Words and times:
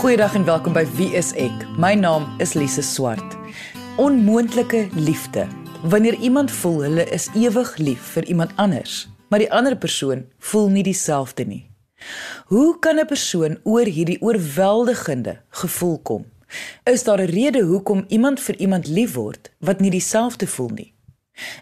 Goeiedag 0.00 0.34
en 0.34 0.44
welkom 0.48 0.72
by 0.72 0.86
Wie 0.96 1.10
is 1.12 1.34
ek? 1.36 1.52
My 1.76 1.90
naam 1.92 2.24
is 2.40 2.54
Lise 2.56 2.80
Swart. 2.80 3.34
Onmoontlike 4.00 4.86
liefde. 4.96 5.42
Wanneer 5.92 6.16
iemand 6.24 6.48
voel 6.50 6.78
hulle 6.86 7.04
is 7.12 7.26
ewig 7.36 7.74
lief 7.76 8.06
vir 8.14 8.24
iemand 8.32 8.54
anders, 8.56 9.10
maar 9.28 9.44
die 9.44 9.50
ander 9.52 9.76
persoon 9.76 10.22
voel 10.38 10.70
nie 10.72 10.86
dieselfde 10.88 11.44
nie. 11.44 11.66
Hoe 12.48 12.78
kan 12.80 12.96
'n 12.96 13.06
persoon 13.06 13.58
oor 13.62 13.84
hierdie 13.84 14.16
oorweldigende 14.22 15.36
gevoel 15.50 15.98
kom? 15.98 16.24
Is 16.84 17.04
daar 17.04 17.20
'n 17.20 17.28
rede 17.36 17.60
hoekom 17.60 18.04
iemand 18.08 18.40
vir 18.40 18.56
iemand 18.56 18.86
lief 18.86 19.14
word 19.14 19.52
wat 19.58 19.80
nie 19.80 19.90
dieselfde 19.90 20.46
voel 20.46 20.70
nie? 20.74 20.92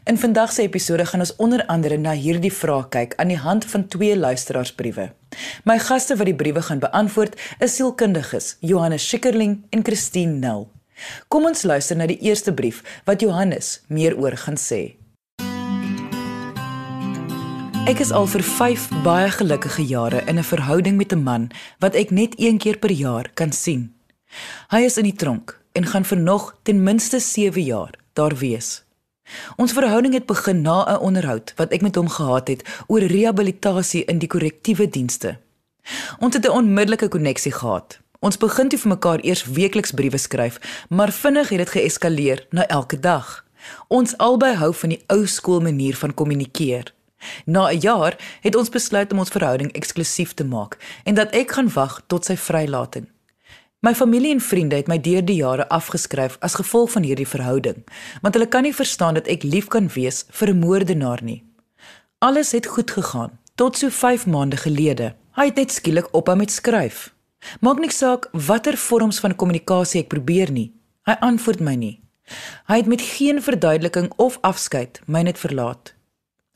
In 0.05 0.19
vandag 0.19 0.53
se 0.53 0.63
episode 0.63 1.07
gaan 1.07 1.21
ons 1.21 1.37
onder 1.37 1.67
andere 1.67 1.97
na 1.97 2.13
hierdie 2.13 2.53
vraag 2.53 2.89
kyk 2.89 3.15
aan 3.17 3.29
die 3.29 3.39
hand 3.39 3.65
van 3.65 3.89
twee 3.89 4.17
luisteraarsbriewe. 4.17 5.13
My 5.65 5.79
gaste 5.79 6.17
wat 6.17 6.27
die 6.27 6.37
briewe 6.37 6.63
gaan 6.63 6.79
beantwoord 6.79 7.37
is 7.59 7.75
sielkundiges 7.77 8.57
Johannes 8.61 9.09
Schikkerling 9.09 9.65
en 9.71 9.85
Christine 9.85 10.33
Nel. 10.33 10.71
Kom 11.29 11.47
ons 11.47 11.63
luister 11.63 11.97
na 11.97 12.07
die 12.07 12.19
eerste 12.27 12.55
brief 12.55 12.83
wat 13.05 13.21
Johannes 13.21 13.83
meer 13.89 14.19
oor 14.19 14.37
gaan 14.37 14.59
sê. 14.59 14.99
Ek 17.89 18.03
is 18.05 18.11
al 18.13 18.27
vir 18.29 18.43
5 18.45 18.89
baie 19.05 19.31
gelukkige 19.33 19.85
jare 19.87 20.21
in 20.29 20.39
'n 20.39 20.45
verhouding 20.45 20.97
met 20.97 21.13
'n 21.13 21.23
man 21.23 21.51
wat 21.79 21.95
ek 21.95 22.11
net 22.11 22.35
een 22.37 22.59
keer 22.59 22.79
per 22.79 22.93
jaar 22.93 23.31
kan 23.35 23.53
sien. 23.53 23.95
Hy 24.69 24.81
is 24.85 24.99
in 24.99 25.05
die 25.05 25.17
tronk 25.17 25.61
en 25.73 25.87
gaan 25.87 26.05
vir 26.05 26.19
nog 26.19 26.59
ten 26.63 26.83
minste 26.83 27.21
7 27.21 27.63
jaar 27.63 27.95
daar 28.13 28.37
wees. 28.37 28.88
Ons 29.57 29.73
verhouding 29.73 30.15
het 30.15 30.27
begin 30.27 30.63
na 30.63 30.85
'n 30.85 31.01
onderhoud 31.01 31.53
wat 31.57 31.73
ek 31.73 31.83
met 31.83 31.95
hom 31.95 32.09
gehad 32.09 32.49
het 32.49 32.63
oor 32.87 33.01
rehabilitasie 33.01 34.05
in 34.05 34.19
die 34.19 34.29
korrektiewe 34.29 34.89
dienste. 34.89 35.39
Ons 36.19 36.35
het 36.35 36.45
'n 36.47 36.51
onmiddellike 36.51 37.09
koneksie 37.09 37.53
gehad. 37.53 38.01
Ons 38.21 38.37
begin 38.37 38.69
toe 38.69 38.79
vir 38.79 38.89
mekaar 38.89 39.21
eers 39.23 39.45
weekliks 39.45 39.93
briewe 39.93 40.19
skryf, 40.19 40.85
maar 40.89 41.13
vinnig 41.13 41.49
het 41.49 41.59
dit 41.59 41.69
geeskaleer 41.71 42.47
na 42.51 42.67
elke 42.67 43.01
dag. 43.01 43.45
Ons 43.89 44.17
albei 44.17 44.55
hou 44.55 44.75
van 44.75 44.89
die 44.89 45.03
ou 45.07 45.27
skool 45.27 45.61
manier 45.61 45.97
van 45.97 46.15
kommunikeer. 46.15 46.93
Na 47.45 47.69
'n 47.71 47.81
jaar 47.81 48.17
het 48.41 48.57
ons 48.57 48.69
besluit 48.69 49.13
om 49.13 49.19
ons 49.19 49.31
verhouding 49.31 49.73
eksklusief 49.73 50.35
te 50.35 50.45
maak 50.45 50.79
en 51.05 51.15
dat 51.15 51.31
ek 51.31 51.51
gaan 51.53 51.73
wag 51.73 52.03
tot 52.07 52.25
sy 52.25 52.37
vrylating. 52.37 53.09
My 53.81 53.95
familie 53.95 54.33
en 54.35 54.41
vriende 54.41 54.75
het 54.77 54.89
my 54.91 54.97
deur 54.99 55.23
die 55.23 55.37
jare 55.39 55.69
afgeskryf 55.71 56.37
as 56.43 56.57
gevolg 56.59 56.91
van 56.97 57.05
hierdie 57.07 57.29
verhouding, 57.31 57.85
want 58.25 58.35
hulle 58.35 58.49
kan 58.51 58.65
nie 58.67 58.75
verstaan 58.75 59.15
dat 59.15 59.29
ek 59.31 59.45
lief 59.47 59.69
kan 59.71 59.87
wees 59.95 60.25
vir 60.35 60.51
'n 60.51 60.59
moordenaar 60.59 61.23
nie. 61.23 61.45
Alles 62.19 62.51
het 62.53 62.67
goed 62.67 62.91
gegaan 62.91 63.39
tot 63.55 63.77
so 63.77 63.89
5 63.89 64.27
maande 64.27 64.57
gelede. 64.57 65.15
Hy 65.31 65.45
het 65.45 65.55
net 65.55 65.73
skielik 65.73 66.09
ophou 66.11 66.37
met 66.37 66.51
skryf. 66.51 67.15
Maak 67.61 67.79
nie 67.79 67.91
saak 67.91 68.29
watter 68.33 68.77
vorms 68.77 69.21
van 69.21 69.37
kommunikasie 69.37 70.01
ek 70.01 70.09
probeer 70.09 70.51
nie. 70.51 70.73
Hy 71.03 71.13
antwoord 71.21 71.61
my 71.61 71.75
nie. 71.75 72.01
Hy 72.67 72.77
het 72.77 72.87
met 72.87 73.01
geen 73.01 73.43
verduideliking 73.43 74.13
of 74.17 74.39
afskeid 74.41 75.01
my 75.07 75.23
net 75.23 75.39
verlaat. 75.39 75.95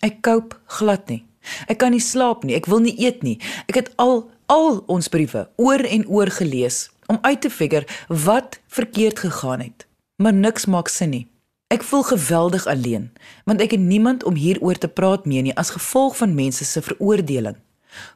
Ek 0.03 0.23
koop 0.23 0.61
glad 0.67 1.09
nie. 1.09 1.25
Ek 1.69 1.79
kan 1.79 1.91
nie 1.91 2.01
slaap 2.01 2.45
nie, 2.45 2.55
ek 2.55 2.67
wil 2.67 2.79
nie 2.79 2.99
eet 2.99 3.23
nie. 3.23 3.39
Ek 3.69 3.75
het 3.75 3.93
al 3.97 4.31
al 4.47 4.83
ons 4.87 5.09
briewe 5.09 5.49
oor 5.57 5.85
en 5.85 6.09
oor 6.09 6.31
gelees 6.31 6.92
om 7.07 7.19
uit 7.21 7.41
te 7.41 7.51
figure 7.51 7.87
wat 8.09 8.61
verkeerd 8.67 9.19
gegaan 9.19 9.61
het. 9.61 9.87
Maar 10.17 10.33
niks 10.33 10.67
maak 10.67 10.89
sin 10.89 11.11
nie. 11.11 11.27
Ek 11.73 11.83
voel 11.83 12.03
geweldig 12.03 12.67
alleen, 12.67 13.11
want 13.49 13.61
ek 13.65 13.71
het 13.71 13.81
niemand 13.81 14.25
om 14.29 14.35
hieroor 14.37 14.77
te 14.79 14.89
praat 14.89 15.25
mee 15.25 15.43
nie 15.43 15.57
as 15.57 15.73
gevolg 15.73 16.17
van 16.17 16.35
mense 16.35 16.65
se 16.65 16.83
veroordeling. 16.83 17.57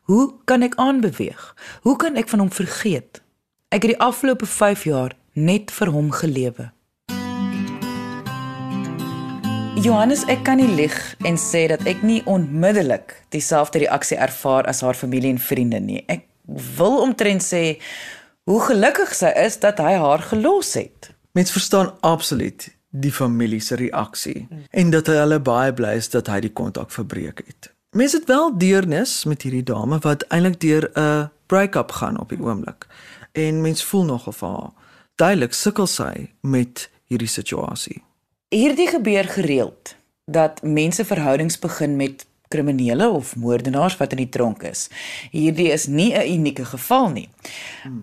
Hoe 0.03 0.35
kan 0.45 0.63
ek 0.63 0.77
aanbeweeg? 0.77 1.55
Hoe 1.83 1.97
kan 1.97 2.17
ek 2.21 2.29
van 2.29 2.45
hom 2.45 2.53
vergeet? 2.53 3.23
Ek 3.73 3.83
het 3.83 3.97
die 3.97 4.01
afgelope 4.01 4.47
5 4.47 4.85
jaar 4.85 5.17
net 5.33 5.73
vir 5.73 5.93
hom 5.93 6.13
gelewe. 6.13 6.71
Johannes, 9.77 10.25
ek 10.33 10.41
kan 10.47 10.57
nie 10.57 10.71
lieg 10.73 10.95
en 11.29 11.37
sê 11.37 11.67
dat 11.69 11.83
ek 11.89 12.01
nie 12.05 12.23
onmiddellik 12.25 13.13
dieselfde 13.35 13.83
reaksie 13.85 14.17
ervaar 14.17 14.65
as 14.69 14.81
haar 14.81 14.97
familie 14.97 15.33
en 15.35 15.41
vriende 15.41 15.81
nie. 15.81 16.01
Ek 16.09 16.25
wil 16.79 17.03
omtrent 17.05 17.45
sê 17.45 17.77
hoe 18.47 18.61
gelukkig 18.63 19.15
sy 19.15 19.33
is 19.43 19.59
dat 19.63 19.81
hy 19.83 19.97
haar 19.99 20.23
gelos 20.23 20.75
het. 20.79 21.11
Mens 21.35 21.51
verstaan 21.53 21.93
absoluut 22.01 22.69
die 22.91 23.13
familie 23.13 23.61
se 23.61 23.77
reaksie 23.77 24.47
mm. 24.47 24.67
en 24.71 24.91
dat 24.95 25.11
hulle 25.11 25.41
baie 25.43 25.73
bly 25.75 25.97
is 25.99 26.09
dat 26.15 26.31
hy 26.33 26.41
die 26.47 26.53
kontak 26.53 26.95
verbreek 26.95 27.43
het. 27.47 27.73
Mens 27.97 28.15
het 28.17 28.29
wel 28.31 28.55
deernis 28.59 29.25
met 29.25 29.43
hierdie 29.43 29.65
dame 29.67 29.99
wat 30.05 30.25
eintlik 30.31 30.61
deur 30.61 30.91
'n 30.95 31.29
break-up 31.47 31.93
gaan 31.93 32.21
op 32.21 32.29
die 32.29 32.41
oomblik. 32.41 32.87
En 33.33 33.61
mens 33.61 33.85
voel 33.85 34.05
nogal 34.05 34.33
vir 34.33 34.49
haar. 34.49 34.73
Duidelik 35.15 35.53
sukkel 35.53 35.87
sy 35.87 36.31
met 36.41 36.91
hierdie 37.07 37.29
situasie. 37.29 38.03
Hierdie 38.49 38.89
gebeur 38.89 39.25
gereeld 39.25 39.97
dat 40.25 40.63
mense 40.63 41.05
verhoudings 41.05 41.59
begin 41.59 41.97
met 41.97 42.27
kriminele 42.49 43.09
of 43.09 43.37
moordenaars 43.37 43.97
wat 43.97 44.11
in 44.11 44.17
die 44.17 44.29
tronk 44.29 44.63
is. 44.63 44.89
Hierdie 45.31 45.71
is 45.73 45.87
nie 45.87 46.15
'n 46.15 46.27
unieke 46.39 46.65
geval 46.65 47.09
nie. 47.09 47.29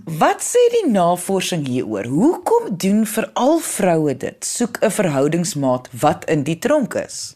Wat 0.06 0.42
sê 0.42 0.62
die 0.72 0.92
navorsing 0.92 1.68
hieroor? 1.68 2.06
Hoekom 2.06 2.78
doen 2.78 3.06
veral 3.06 3.60
vroue 3.60 4.18
dit? 4.18 4.46
Soek 4.46 4.78
'n 4.82 4.92
verhoudingsmaat 4.92 5.90
wat 6.00 6.26
in 6.26 6.44
die 6.44 6.60
tronk 6.60 6.94
is. 6.94 7.36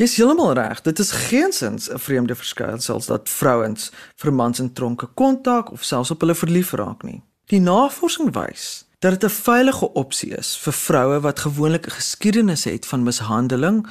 Jy 0.00 0.04
is 0.04 0.16
heeltemal 0.16 0.54
reg. 0.56 0.80
Dit 0.80 0.98
is 0.98 1.10
geensins 1.10 1.90
'n 1.90 1.98
vreemde 1.98 2.34
verskynsel 2.34 3.02
dat 3.06 3.28
vrouens 3.28 3.92
vir 4.16 4.32
mans 4.32 4.58
in 4.58 4.72
tronke 4.72 5.06
kontak 5.14 5.70
of 5.70 5.84
selfs 5.84 6.10
op 6.10 6.20
hulle 6.20 6.34
verlief 6.34 6.72
raak 6.72 7.02
nie. 7.02 7.22
Die 7.46 7.60
navorsing 7.60 8.32
wys 8.32 8.84
dat 9.00 9.20
dit 9.20 9.24
'n 9.24 9.34
veilige 9.34 9.92
opsie 9.92 10.36
is 10.36 10.56
vir 10.56 10.72
vroue 10.72 11.20
wat 11.20 11.40
gewoonlik 11.40 11.86
'n 11.86 11.90
geskiedenis 11.90 12.64
het 12.64 12.86
van 12.86 13.02
mishandeling 13.02 13.86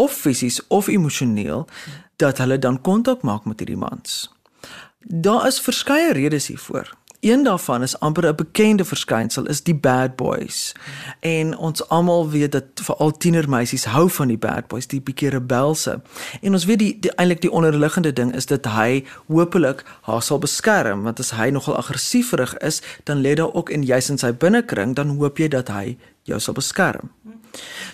of 0.00 0.12
fisies 0.12 0.60
of 0.66 0.88
emosioneel 0.88 1.66
dat 2.16 2.38
hulle 2.38 2.58
dan 2.58 2.80
kontak 2.80 3.22
maak 3.22 3.44
met 3.44 3.60
hierdie 3.60 3.80
mans. 3.80 4.30
Daar 5.00 5.46
is 5.46 5.60
verskeie 5.60 6.12
redes 6.12 6.46
hiervoor. 6.46 6.88
Een 7.20 7.42
daarvan 7.44 7.82
is 7.82 7.98
amper 7.98 8.26
'n 8.26 8.34
bekende 8.34 8.84
verskynsel 8.84 9.46
is 9.46 9.62
die 9.62 9.74
bad 9.74 10.16
boys. 10.16 10.72
En 11.20 11.56
ons 11.56 11.88
almal 11.88 12.30
weet 12.30 12.52
dat 12.52 12.64
veral 12.74 13.16
tienermeisies 13.16 13.84
hou 13.84 14.10
van 14.10 14.28
die 14.28 14.38
bad 14.38 14.66
boys, 14.66 14.86
die 14.86 15.00
bietjie 15.00 15.28
rebelse. 15.28 16.00
En 16.40 16.52
ons 16.52 16.64
weet 16.64 16.78
die, 16.78 16.98
die 17.00 17.14
eintlik 17.14 17.40
die 17.40 17.50
onderliggende 17.50 18.12
ding 18.12 18.34
is 18.34 18.46
dat 18.46 18.64
hy 18.64 19.04
hopelik 19.26 19.84
haar 20.00 20.22
sal 20.22 20.38
beskerm, 20.38 21.02
want 21.02 21.18
as 21.18 21.30
hy 21.30 21.50
nogal 21.50 21.76
aggressieverig 21.76 22.56
is, 22.56 22.82
dan 23.04 23.20
lê 23.20 23.34
daar 23.34 23.52
ook 23.54 23.70
in 23.70 23.82
juis 23.82 24.10
in 24.10 24.18
sy 24.18 24.32
binnekring, 24.32 24.94
dan 24.94 25.08
hoop 25.08 25.38
jy 25.38 25.48
dat 25.48 25.68
hy 25.68 25.96
jou 26.22 26.40
sal 26.40 26.54
beskerm. 26.54 27.10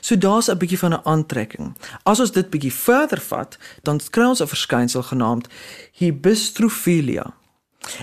So 0.00 0.19
daar's 0.19 0.49
'n 0.49 0.59
bietjie 0.59 0.78
van 0.78 0.93
'n 0.93 1.05
aantrekking. 1.05 1.77
As 2.03 2.21
ons 2.21 2.33
dit 2.33 2.50
bietjie 2.50 2.72
verder 2.72 3.21
vat, 3.21 3.59
dan 3.83 4.00
kry 4.11 4.25
ons 4.25 4.41
'n 4.43 4.47
verskynsel 4.47 5.03
genaamd 5.03 5.49
hibistrophilia. 5.93 7.34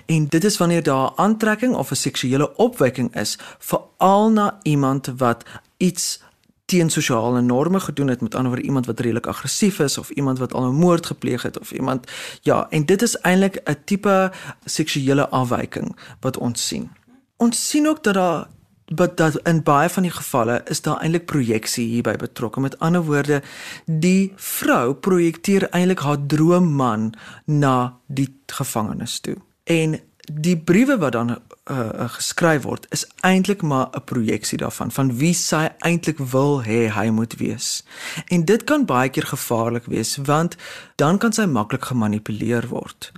En 0.05 0.27
dit 0.27 0.43
is 0.43 0.57
wanneer 0.57 0.83
daar 0.83 1.11
'n 1.11 1.13
aantrekking 1.15 1.75
of 1.75 1.91
'n 1.91 1.95
seksuele 1.95 2.55
opwekking 2.55 3.15
is 3.15 3.37
veral 3.59 4.31
na 4.31 4.59
iemand 4.61 5.13
wat 5.17 5.43
iets 5.77 6.21
teen 6.65 6.89
sosiale 6.89 7.41
norme 7.41 7.79
gedoen 7.79 8.07
het 8.07 8.21
met 8.21 8.35
ander 8.35 8.51
woorde 8.51 8.65
iemand 8.65 8.85
wat 8.85 8.99
redelik 8.99 9.27
aggressief 9.27 9.79
is 9.79 9.97
of 9.97 10.09
iemand 10.09 10.39
wat 10.39 10.53
al 10.53 10.63
'n 10.63 10.75
moord 10.75 11.05
gepleeg 11.05 11.41
het 11.41 11.59
of 11.59 11.71
iemand 11.71 12.11
ja 12.41 12.67
en 12.69 12.85
dit 12.85 13.01
is 13.01 13.15
eintlik 13.15 13.61
'n 13.63 13.77
tipe 13.85 14.31
seksuele 14.65 15.29
afwyking 15.29 15.97
wat 16.19 16.37
ons 16.37 16.67
sien. 16.67 16.91
Ons 17.37 17.69
sien 17.69 17.87
ook 17.87 18.03
dat 18.03 18.13
daar 18.13 18.47
but 18.85 19.17
dat 19.17 19.39
in 19.47 19.63
baie 19.63 19.89
van 19.89 20.03
die 20.03 20.11
gevalle 20.11 20.61
is 20.65 20.81
daar 20.81 21.01
eintlik 21.01 21.25
projeksie 21.25 21.87
hierby 21.87 22.15
betrokke. 22.19 22.59
Met 22.59 22.79
ander 22.79 23.03
woorde, 23.03 23.41
die 23.85 24.33
vrou 24.35 24.93
projekteer 24.93 25.69
eintlik 25.69 25.99
haar 25.99 26.25
droomman 26.27 27.13
na 27.45 27.95
die 28.07 28.29
gevangenes 28.45 29.19
toe. 29.19 29.37
En 29.63 29.99
die 30.31 30.57
briewe 30.57 30.97
wat 30.97 31.11
dan 31.11 31.37
uh, 31.71 32.09
geskryf 32.09 32.63
word 32.63 32.85
is 32.89 33.05
eintlik 33.21 33.61
maar 33.61 33.87
'n 33.91 34.03
projeksie 34.03 34.57
daarvan 34.57 34.91
van 34.91 35.17
wie 35.17 35.33
sy 35.33 35.69
eintlik 35.79 36.17
wil 36.17 36.63
hê 36.63 36.89
hy 36.89 37.09
moet 37.09 37.33
wees. 37.35 37.83
En 38.27 38.45
dit 38.45 38.63
kan 38.63 38.85
baie 38.85 39.09
keer 39.09 39.25
gevaarlik 39.25 39.85
wees 39.85 40.15
want 40.15 40.55
dan 40.95 41.17
kan 41.17 41.33
sy 41.33 41.45
maklik 41.45 41.85
gemanipuleer 41.85 42.67
word. 42.67 43.11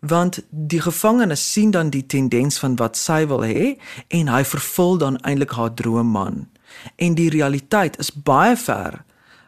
Want 0.00 0.40
die 0.50 0.80
gevangenes 0.80 1.52
sien 1.52 1.70
dan 1.70 1.90
die 1.90 2.06
tendens 2.06 2.58
van 2.58 2.76
wat 2.76 2.96
sy 2.96 3.26
wil 3.26 3.42
hê 3.42 3.78
en 4.08 4.28
hy 4.28 4.44
vervul 4.44 4.98
dan 4.98 5.18
eintlik 5.18 5.50
haar 5.50 5.74
droomman. 5.74 6.48
En 6.96 7.14
die 7.14 7.30
realiteit 7.30 7.98
is 7.98 8.12
baie 8.12 8.56
ver 8.56 9.04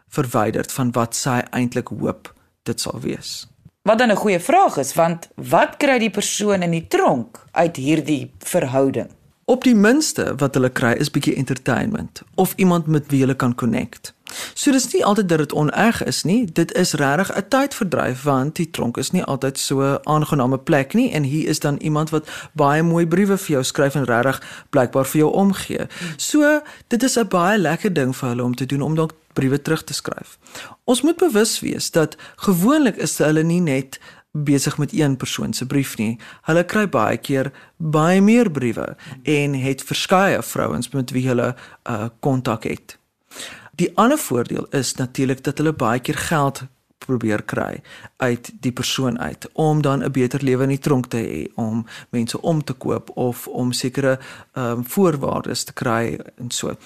verwyderd 0.09 0.73
van 0.73 0.91
wat 0.93 1.15
sy 1.15 1.43
eintlik 1.51 1.89
hoop 1.89 2.35
dit 2.63 2.81
sal 2.81 3.01
wees. 3.01 3.47
Wat 3.83 3.99
dan 3.99 4.11
'n 4.11 4.17
goeie 4.17 4.41
vraag 4.41 4.77
is, 4.77 4.95
want 4.95 5.29
wat 5.35 5.77
kry 5.77 5.99
die 5.99 6.11
persoon 6.11 6.63
in 6.63 6.71
die 6.71 6.87
tronk 6.87 7.47
uit 7.53 7.77
hierdie 7.77 8.33
verhouding? 8.39 9.09
Op 9.51 9.65
die 9.65 9.75
minste 9.75 10.35
wat 10.37 10.55
hulle 10.55 10.69
kry 10.71 10.93
is 11.03 11.09
bietjie 11.11 11.35
entertainment 11.35 12.23
of 12.35 12.53
iemand 12.57 12.87
met 12.87 13.09
wie 13.11 13.21
hulle 13.21 13.35
kan 13.35 13.55
connect. 13.55 14.13
So 14.55 14.71
dis 14.71 14.87
nie 14.93 15.03
altyd 15.05 15.29
dat 15.29 15.39
dit 15.43 15.53
oneg 15.53 16.05
is 16.07 16.23
nie. 16.23 16.45
Dit 16.47 16.71
is 16.79 16.93
regtig 16.93 17.33
'n 17.35 17.49
tydverdryf 17.49 18.23
want 18.23 18.57
die 18.57 18.71
tronk 18.71 18.97
is 18.97 19.11
nie 19.11 19.25
altyd 19.25 19.59
so 19.59 19.83
'n 19.83 19.99
aangename 20.03 20.59
plek 20.59 20.95
nie 20.95 21.11
en 21.11 21.23
hier 21.23 21.49
is 21.49 21.59
dan 21.59 21.77
iemand 21.77 22.11
wat 22.11 22.31
baie 22.53 22.83
mooi 22.83 23.07
briewe 23.07 23.39
vir 23.39 23.53
jou 23.55 23.63
skryf 23.63 23.95
en 23.95 24.05
regtig 24.05 24.43
blykbaar 24.71 25.07
vir 25.07 25.21
jou 25.21 25.33
omgee. 25.33 25.87
So 26.17 26.61
dit 26.87 27.03
is 27.03 27.19
'n 27.19 27.29
baie 27.29 27.59
lekker 27.59 27.93
ding 27.93 28.17
vir 28.17 28.29
hulle 28.29 28.45
om 28.45 28.55
te 28.55 28.67
doen 28.67 28.83
om 28.83 28.95
dalk 28.95 29.13
briewe 29.33 29.63
terug 29.63 29.85
te 29.85 29.93
skryf. 29.93 30.39
Ons 30.85 31.03
moet 31.03 31.17
bewus 31.17 31.61
wees 31.61 31.91
dat 31.91 32.17
gewoonlik 32.37 32.97
is 32.97 33.19
hulle 33.19 33.43
nie 33.43 33.61
net 33.61 33.99
besig 34.33 34.79
met 34.79 34.93
een 34.93 35.17
persoon 35.17 35.53
se 35.53 35.67
brief 35.67 35.97
nie. 35.97 36.19
Hulle 36.43 36.65
kry 36.65 36.89
baie 36.89 37.17
keer 37.17 37.53
baie 37.77 38.21
meer 38.23 38.51
briewe 38.51 38.97
en 39.23 39.55
het 39.55 39.83
verskeie 39.83 40.43
vrouens 40.43 40.91
met 40.91 41.11
wie 41.11 41.27
hulle 41.29 41.55
uh 41.85 42.09
kontak 42.21 42.65
het. 42.65 42.99
Die 43.75 43.91
ander 43.95 44.19
voordeel 44.19 44.67
is 44.71 44.95
natuurlik 44.95 45.45
dat 45.45 45.59
hulle 45.59 45.73
baie 45.73 46.01
keer 46.01 46.19
geld 46.19 46.63
probeer 47.07 47.43
kry 47.43 47.81
uit 48.17 48.51
die 48.61 48.73
persoon 48.73 49.19
uit 49.19 49.49
om 49.53 49.83
dan 49.83 50.05
'n 50.05 50.13
beter 50.13 50.43
lewe 50.43 50.63
in 50.63 50.69
die 50.69 50.79
tronk 50.79 51.07
te 51.07 51.17
hê, 51.17 51.53
om 51.55 51.87
mense 52.11 52.41
om 52.41 52.65
te 52.65 52.73
koop 52.73 53.11
of 53.15 53.47
om 53.49 53.73
sekere 53.73 54.19
ehm 54.53 54.79
um, 54.79 54.85
voorwaardes 54.85 55.65
te 55.65 55.73
kry 55.73 56.19
en 56.37 56.51
so. 56.51 56.77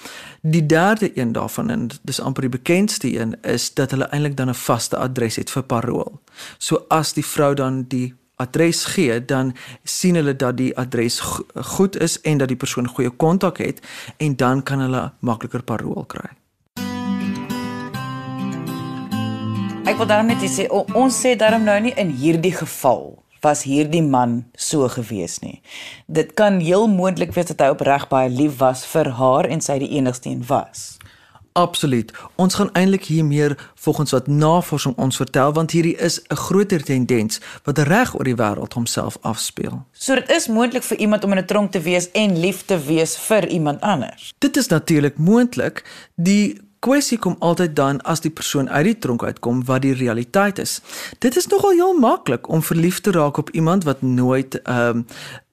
Die 0.41 0.65
derde 0.65 1.11
een 1.19 1.31
daarvan 1.31 1.69
en 1.69 1.89
dis 2.01 2.21
amper 2.21 2.41
die 2.41 2.57
bekendste 2.59 3.19
een 3.19 3.35
is 3.41 3.73
dat 3.73 3.91
hulle 3.91 4.07
eintlik 4.09 4.37
dan 4.37 4.49
'n 4.49 4.53
vaste 4.53 4.97
adres 4.97 5.35
het 5.35 5.51
vir 5.51 5.63
parool. 5.63 6.21
So 6.57 6.85
as 6.87 7.13
die 7.13 7.25
vrou 7.25 7.53
dan 7.53 7.85
die 7.87 8.13
adres 8.35 8.85
gee, 8.85 9.25
dan 9.25 9.55
sien 9.83 10.15
hulle 10.15 10.35
dat 10.35 10.57
die 10.57 10.77
adres 10.77 11.19
goed 11.55 11.99
is 11.99 12.21
en 12.21 12.37
dat 12.37 12.47
die 12.47 12.57
persoon 12.57 12.87
goeie 12.87 13.09
kontak 13.09 13.57
het 13.57 13.81
en 14.17 14.35
dan 14.35 14.63
kan 14.63 14.79
hulle 14.79 15.11
makliker 15.19 15.63
parool 15.63 16.03
kry. 16.05 16.44
Ek 19.85 19.99
wil 20.01 20.07
daarom 20.09 20.31
net 20.31 20.41
sê 20.49 20.65
ons 20.71 21.13
sê 21.13 21.35
daarom 21.37 21.61
nou 21.63 21.75
nie 21.79 21.93
in 22.01 22.09
hierdie 22.09 22.53
geval 22.57 23.11
was 23.45 23.61
hierdie 23.69 24.01
man 24.01 24.39
so 24.57 24.87
gewees 24.89 25.37
nie. 25.43 25.59
Dit 26.09 26.33
kan 26.33 26.57
heel 26.59 26.87
moontlik 26.89 27.35
wees 27.35 27.51
dat 27.51 27.61
hy 27.61 27.67
opreg 27.75 28.07
baie 28.09 28.31
lief 28.33 28.57
was 28.63 28.81
vir 28.89 29.11
haar 29.19 29.45
en 29.45 29.61
sy 29.61 29.77
die 29.83 29.91
enigste 29.99 30.31
een 30.31 30.41
was. 30.49 30.95
Absoluut. 31.55 32.09
Ons 32.41 32.57
gaan 32.57 32.73
eintlik 32.73 33.05
hier 33.07 33.23
meer 33.25 33.53
volgens 33.85 34.11
wat 34.11 34.25
navorsing 34.27 34.97
ons 34.97 35.21
vertel 35.21 35.53
want 35.53 35.77
hierdie 35.77 35.95
is 35.95 36.19
'n 36.27 36.35
groter 36.35 36.83
tendens 36.83 37.39
wat 37.63 37.77
reg 37.77 38.17
oor 38.17 38.25
die 38.25 38.35
wêreld 38.35 38.73
homself 38.73 39.17
afspeel. 39.21 39.85
So 39.93 40.15
dit 40.15 40.29
is 40.29 40.47
moontlik 40.47 40.83
vir 40.83 40.97
iemand 40.97 41.23
om 41.23 41.31
in 41.31 41.37
'n 41.37 41.45
tronk 41.45 41.71
te 41.71 41.79
wees 41.79 42.11
en 42.11 42.39
lief 42.39 42.65
te 42.65 42.79
wees 42.85 43.17
vir 43.17 43.47
iemand 43.47 43.81
anders. 43.81 44.33
Dit 44.39 44.57
is 44.57 44.67
natuurlik 44.67 45.17
moontlik. 45.17 45.85
Die 46.15 46.65
kwessie 46.85 47.17
kom 47.17 47.35
altyd 47.39 47.75
dan 47.75 48.01
as 48.05 48.21
die 48.21 48.31
persoon 48.33 48.69
uit 48.69 48.85
die 48.85 48.97
tronk 49.01 49.23
uitkom 49.25 49.63
wat 49.65 49.81
die 49.85 49.93
realiteit 49.97 50.59
is. 50.61 50.79
Dit 51.23 51.37
is 51.39 51.47
nogal 51.49 51.73
heel 51.77 51.95
maklik 51.99 52.49
om 52.49 52.61
verlief 52.61 53.01
te 53.01 53.13
raak 53.15 53.39
op 53.41 53.49
iemand 53.57 53.87
wat 53.89 54.01
nooit 54.01 54.59
ehm 54.61 55.01
um, 55.01 55.05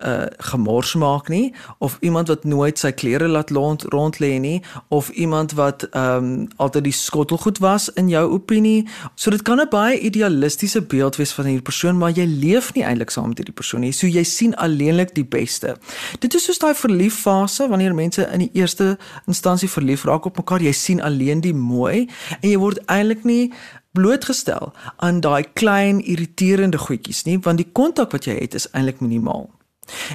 uh 0.02 0.26
gemors 0.43 0.94
maak 0.99 1.29
nie 1.31 1.55
of 1.79 1.96
iemand 2.00 2.29
wat 2.29 2.44
nooit 2.44 2.79
sy 2.79 2.90
klere 2.90 3.29
laat 3.31 3.50
rond 3.55 3.84
rond 3.94 4.19
lê 4.19 4.32
nie 4.43 4.62
of 4.88 5.08
iemand 5.08 5.55
wat 5.58 5.87
ehm 5.90 6.25
um, 6.25 6.49
altyd 6.56 6.88
die 6.88 6.96
skottelgoed 6.96 7.61
was 7.62 7.88
in 8.00 8.08
jou 8.11 8.25
opinie. 8.34 8.88
So 9.14 9.31
dit 9.31 9.43
kan 9.43 9.61
'n 9.61 9.69
baie 9.70 9.99
idealistiese 9.99 10.82
beeld 10.82 11.17
wees 11.17 11.32
van 11.32 11.46
'n 11.46 11.62
persoon, 11.62 11.99
maar 11.99 12.11
jy 12.11 12.26
leef 12.26 12.75
nie 12.75 12.84
eintlik 12.84 13.11
saam 13.11 13.29
met 13.29 13.38
hierdie 13.38 13.55
persoon 13.55 13.81
nie. 13.81 13.93
So 13.93 14.06
jy 14.06 14.25
sien 14.25 14.56
alleenlik 14.56 15.14
die 15.14 15.25
beste. 15.25 15.76
Dit 16.19 16.34
is 16.34 16.44
soos 16.44 16.58
daai 16.58 16.75
verlieffase 16.75 17.69
wanneer 17.69 17.94
mense 17.94 18.29
in 18.32 18.38
die 18.38 18.50
eerste 18.52 18.99
instansie 19.26 19.69
verlief 19.69 20.05
raak 20.05 20.25
op 20.25 20.37
mekaar. 20.37 20.62
Jy 20.62 20.73
sien 20.73 21.02
alleen 21.02 21.21
die 21.24 21.54
mooi 21.54 22.08
en 22.40 22.48
jy 22.50 22.58
word 22.58 22.78
eintlik 22.86 23.24
nie 23.24 23.52
blootgestel 23.92 24.72
aan 24.96 25.20
daai 25.20 25.44
klein 25.52 26.00
irriterende 26.00 26.78
goedjies 26.78 27.24
nie, 27.24 27.38
want 27.38 27.60
die 27.60 27.69
kontak 27.72 28.12
wat 28.12 28.24
jy 28.24 28.38
het 28.40 28.54
is 28.54 28.70
eintlik 28.72 29.00
minimaal. 29.00 29.50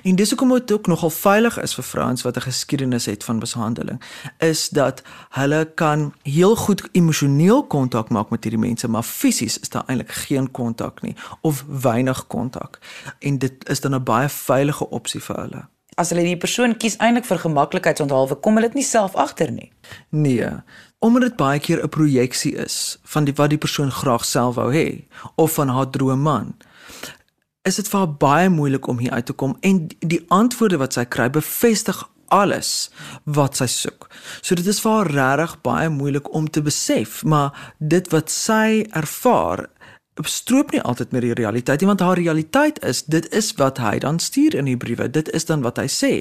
En 0.04 0.16
dis 0.16 0.30
hoekom 0.30 0.50
dit 0.50 0.72
ook 0.72 0.88
nogal 0.88 1.10
veilig 1.10 1.60
is 1.62 1.74
vir 1.76 1.84
vrouens 1.84 2.22
wat 2.22 2.36
'n 2.38 2.42
geskiedenis 2.42 3.06
het 3.06 3.24
van 3.24 3.38
mishandeling, 3.38 4.02
is 4.38 4.70
dat 4.70 5.02
hulle 5.30 5.72
kan 5.76 6.14
heel 6.24 6.56
goed 6.56 6.90
emosioneel 6.92 7.68
kontak 7.68 8.10
maak 8.10 8.30
met 8.30 8.44
hierdie 8.44 8.62
mense, 8.62 8.88
maar 8.88 9.04
fisies 9.04 9.60
is 9.60 9.70
daar 9.70 9.84
eintlik 9.86 10.12
geen 10.12 10.52
kontak 10.52 11.02
nie 11.02 11.16
of 11.42 11.66
weinig 11.82 12.28
kontak. 12.28 12.80
En 13.20 13.38
dit 13.38 13.70
is 13.70 13.80
dan 13.80 13.96
'n 13.96 14.04
baie 14.04 14.30
veilige 14.30 14.90
opsie 14.90 15.22
vir 15.22 15.36
hulle. 15.36 15.68
As 15.96 16.10
hulle 16.10 16.24
die 16.24 16.38
persoon 16.38 16.78
kies 16.78 16.98
eintlik 16.98 17.26
vir 17.26 17.38
gemaklikheidsonthaalwe, 17.38 18.36
kom 18.36 18.54
hulle 18.54 18.68
dit 18.68 18.76
nie 18.76 18.84
self 18.84 19.16
agter 19.16 19.52
nie. 19.52 19.72
Nee, 20.10 20.50
omdat 21.00 21.22
dit 21.22 21.36
baie 21.36 21.60
keer 21.60 21.84
'n 21.84 21.90
projeksie 21.90 22.56
is 22.56 22.98
van 23.04 23.24
die 23.26 23.34
wat 23.34 23.50
die 23.50 23.64
persoon 23.66 23.92
graag 23.92 24.26
self 24.26 24.56
wou 24.56 24.74
hê 24.74 25.06
of 25.36 25.54
van 25.54 25.70
haar 25.70 25.90
droomman 25.90 26.56
is 27.68 27.76
dit 27.76 27.88
vir 27.88 28.00
haar 28.00 28.18
baie 28.22 28.50
moeilik 28.50 28.88
om 28.88 29.00
hier 29.00 29.12
uit 29.12 29.26
te 29.26 29.34
kom 29.34 29.58
en 29.62 29.88
die 30.00 30.24
antwoorde 30.28 30.78
wat 30.78 30.94
sy 30.94 31.06
kry 31.06 31.30
bevestig 31.30 32.04
alles 32.34 32.90
wat 33.24 33.56
sy 33.60 33.68
soek. 33.72 34.10
So 34.42 34.56
dit 34.60 34.68
is 34.68 34.82
vir 34.84 34.92
haar 34.92 35.12
regtig 35.12 35.56
baie 35.68 35.90
moeilik 35.90 36.28
om 36.36 36.50
te 36.50 36.64
besef, 36.64 37.22
maar 37.24 37.74
dit 37.80 38.10
wat 38.12 38.32
sy 38.34 38.84
ervaar 38.92 39.68
stroop 40.26 40.72
nie 40.72 40.82
altyd 40.82 41.12
met 41.12 41.22
die 41.22 41.34
realiteit 41.38 41.82
nie 41.82 41.88
want 41.88 42.02
haar 42.02 42.18
realiteit 42.18 42.80
is 42.86 43.04
dit 43.06 43.28
is 43.36 43.52
wat 43.60 43.78
hy 43.78 44.00
dan 44.00 44.20
stuur 44.20 44.56
in 44.56 44.66
die 44.66 44.78
briewe. 44.78 45.10
Dit 45.12 45.30
is 45.38 45.46
dan 45.46 45.62
wat 45.62 45.78
hy 45.78 45.86
sê. 45.92 46.12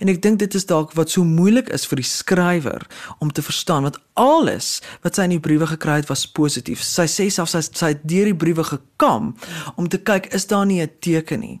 En 0.00 0.10
ek 0.10 0.22
dink 0.22 0.38
dit 0.42 0.54
is 0.54 0.66
dalk 0.66 0.94
wat 0.98 1.10
so 1.14 1.24
moeilik 1.24 1.68
is 1.74 1.86
vir 1.86 2.02
die 2.02 2.08
skrywer 2.08 2.86
om 3.18 3.32
te 3.32 3.42
verstaan 3.42 3.86
want 3.86 4.00
alles 4.18 4.80
wat 5.02 5.14
sy 5.14 5.28
in 5.28 5.36
die 5.36 5.42
briewe 5.42 5.66
gekry 5.70 6.00
het 6.02 6.10
was 6.10 6.26
positief. 6.26 6.82
Sy 6.82 7.06
sê 7.10 7.28
selfs 7.30 7.54
sy, 7.54 7.62
sy 7.70 7.92
het 7.94 8.02
deur 8.02 8.30
die 8.32 8.38
briewe 8.38 8.64
gekam 8.66 9.34
om 9.76 9.88
te 9.88 10.02
kyk 10.02 10.32
is 10.34 10.46
daar 10.50 10.66
nie 10.66 10.82
'n 10.82 10.90
teken 11.00 11.40
nie. 11.40 11.60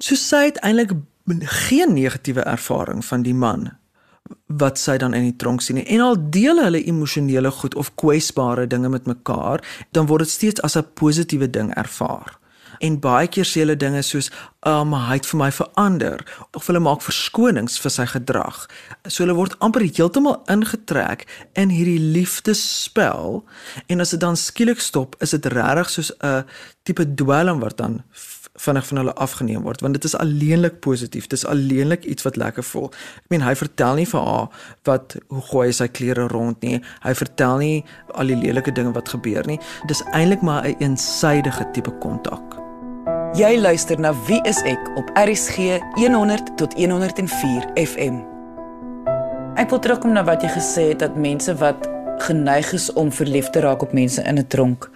So 0.00 0.14
sy 0.14 0.50
het 0.50 0.58
eintlik 0.64 0.96
geen 1.68 1.94
negatiewe 1.94 2.42
ervaring 2.42 3.04
van 3.04 3.22
die 3.22 3.34
man 3.34 3.79
wat 4.46 4.78
sy 4.78 4.96
dan 4.98 5.14
in 5.14 5.28
die 5.28 5.36
tronk 5.36 5.62
sien 5.62 5.80
en 5.84 6.00
al 6.00 6.18
deel 6.30 6.62
hulle 6.62 6.82
emosionele 6.84 7.50
goed 7.50 7.74
of 7.74 7.94
kwesbare 7.94 8.66
dinge 8.66 8.88
met 8.88 9.06
mekaar 9.06 9.64
dan 9.90 10.06
word 10.06 10.26
dit 10.26 10.34
steeds 10.36 10.62
as 10.62 10.76
'n 10.76 10.86
positiewe 10.94 11.50
ding 11.50 11.74
ervaar. 11.74 12.40
En 12.80 12.96
baie 13.00 13.28
keer 13.28 13.44
sê 13.44 13.60
hulle 13.60 13.76
dinge 13.76 14.00
soos 14.02 14.30
um 14.68 14.94
hy 14.96 15.18
het 15.18 15.26
vir 15.28 15.38
my 15.40 15.50
verander 15.52 16.22
of 16.56 16.66
hulle 16.66 16.80
maak 16.80 17.02
verskonings 17.04 17.78
vir 17.82 17.92
sy 17.92 18.06
gedrag. 18.06 18.62
So 19.06 19.24
hulle 19.24 19.36
word 19.36 19.56
amper 19.60 19.84
heeltemal 19.84 20.40
ingetrek 20.52 21.26
in 21.60 21.68
hierdie 21.68 22.00
liefdespel. 22.00 23.42
En 23.92 24.00
as 24.00 24.10
dit 24.10 24.20
dan 24.20 24.36
skielik 24.36 24.80
stop 24.80 25.16
is 25.20 25.36
dit 25.36 25.46
regtig 25.52 25.90
soos 25.90 26.12
'n 26.22 26.44
tipe 26.84 27.04
dwelm 27.14 27.60
wat 27.60 27.76
dan 27.76 28.02
vinnig 28.60 28.86
van 28.86 29.00
hulle 29.02 29.14
afgeneem 29.14 29.62
word 29.66 29.80
want 29.84 29.96
dit 29.96 30.04
is 30.04 30.16
alleenlik 30.16 30.80
positief. 30.84 31.26
Dis 31.32 31.46
alleenlik 31.46 32.04
iets 32.04 32.26
wat 32.26 32.36
lekker 32.36 32.66
voel. 32.72 32.88
Ek 33.24 33.28
meen 33.34 33.44
hy 33.46 33.54
vertel 33.56 34.00
nie 34.00 34.08
vir 34.12 34.26
haar 34.30 34.64
wat 34.88 35.16
hoe 35.28 35.44
gooi 35.50 35.66
hy 35.68 35.76
sy 35.76 35.88
klere 35.88 36.28
rond 36.32 36.60
nie. 36.66 36.80
Hy 37.04 37.14
vertel 37.14 37.58
nie 37.58 37.84
al 38.14 38.32
die 38.32 38.38
lelike 38.38 38.72
dinge 38.72 38.92
wat 38.96 39.08
gebeur 39.08 39.46
nie. 39.46 39.60
Dis 39.88 40.04
eintlik 40.12 40.42
maar 40.42 40.62
'n 40.64 40.74
een 40.74 40.90
eensidedige 40.90 41.70
tipe 41.72 41.92
kontak. 42.00 42.58
Jy 43.34 43.60
luister 43.60 44.00
na 44.00 44.14
wie 44.26 44.40
is 44.44 44.62
ek 44.62 44.90
op 44.96 45.10
RSG 45.14 45.80
100 45.94 46.56
tot 46.56 46.74
104 46.74 47.70
FM 47.76 48.30
ek 49.60 49.68
wil 49.68 49.80
terugkom 49.84 50.14
na 50.16 50.22
wat 50.24 50.44
jy 50.44 50.50
gesê 50.54 50.82
het 50.92 51.02
dat 51.02 51.16
mense 51.20 51.52
wat 51.60 51.88
geneig 52.24 52.70
is 52.76 52.88
om 53.00 53.10
verlief 53.12 53.50
te 53.52 53.60
raak 53.60 53.82
op 53.84 53.92
mense 53.92 54.22
in 54.22 54.38
'n 54.38 54.46
tronk 54.46 54.90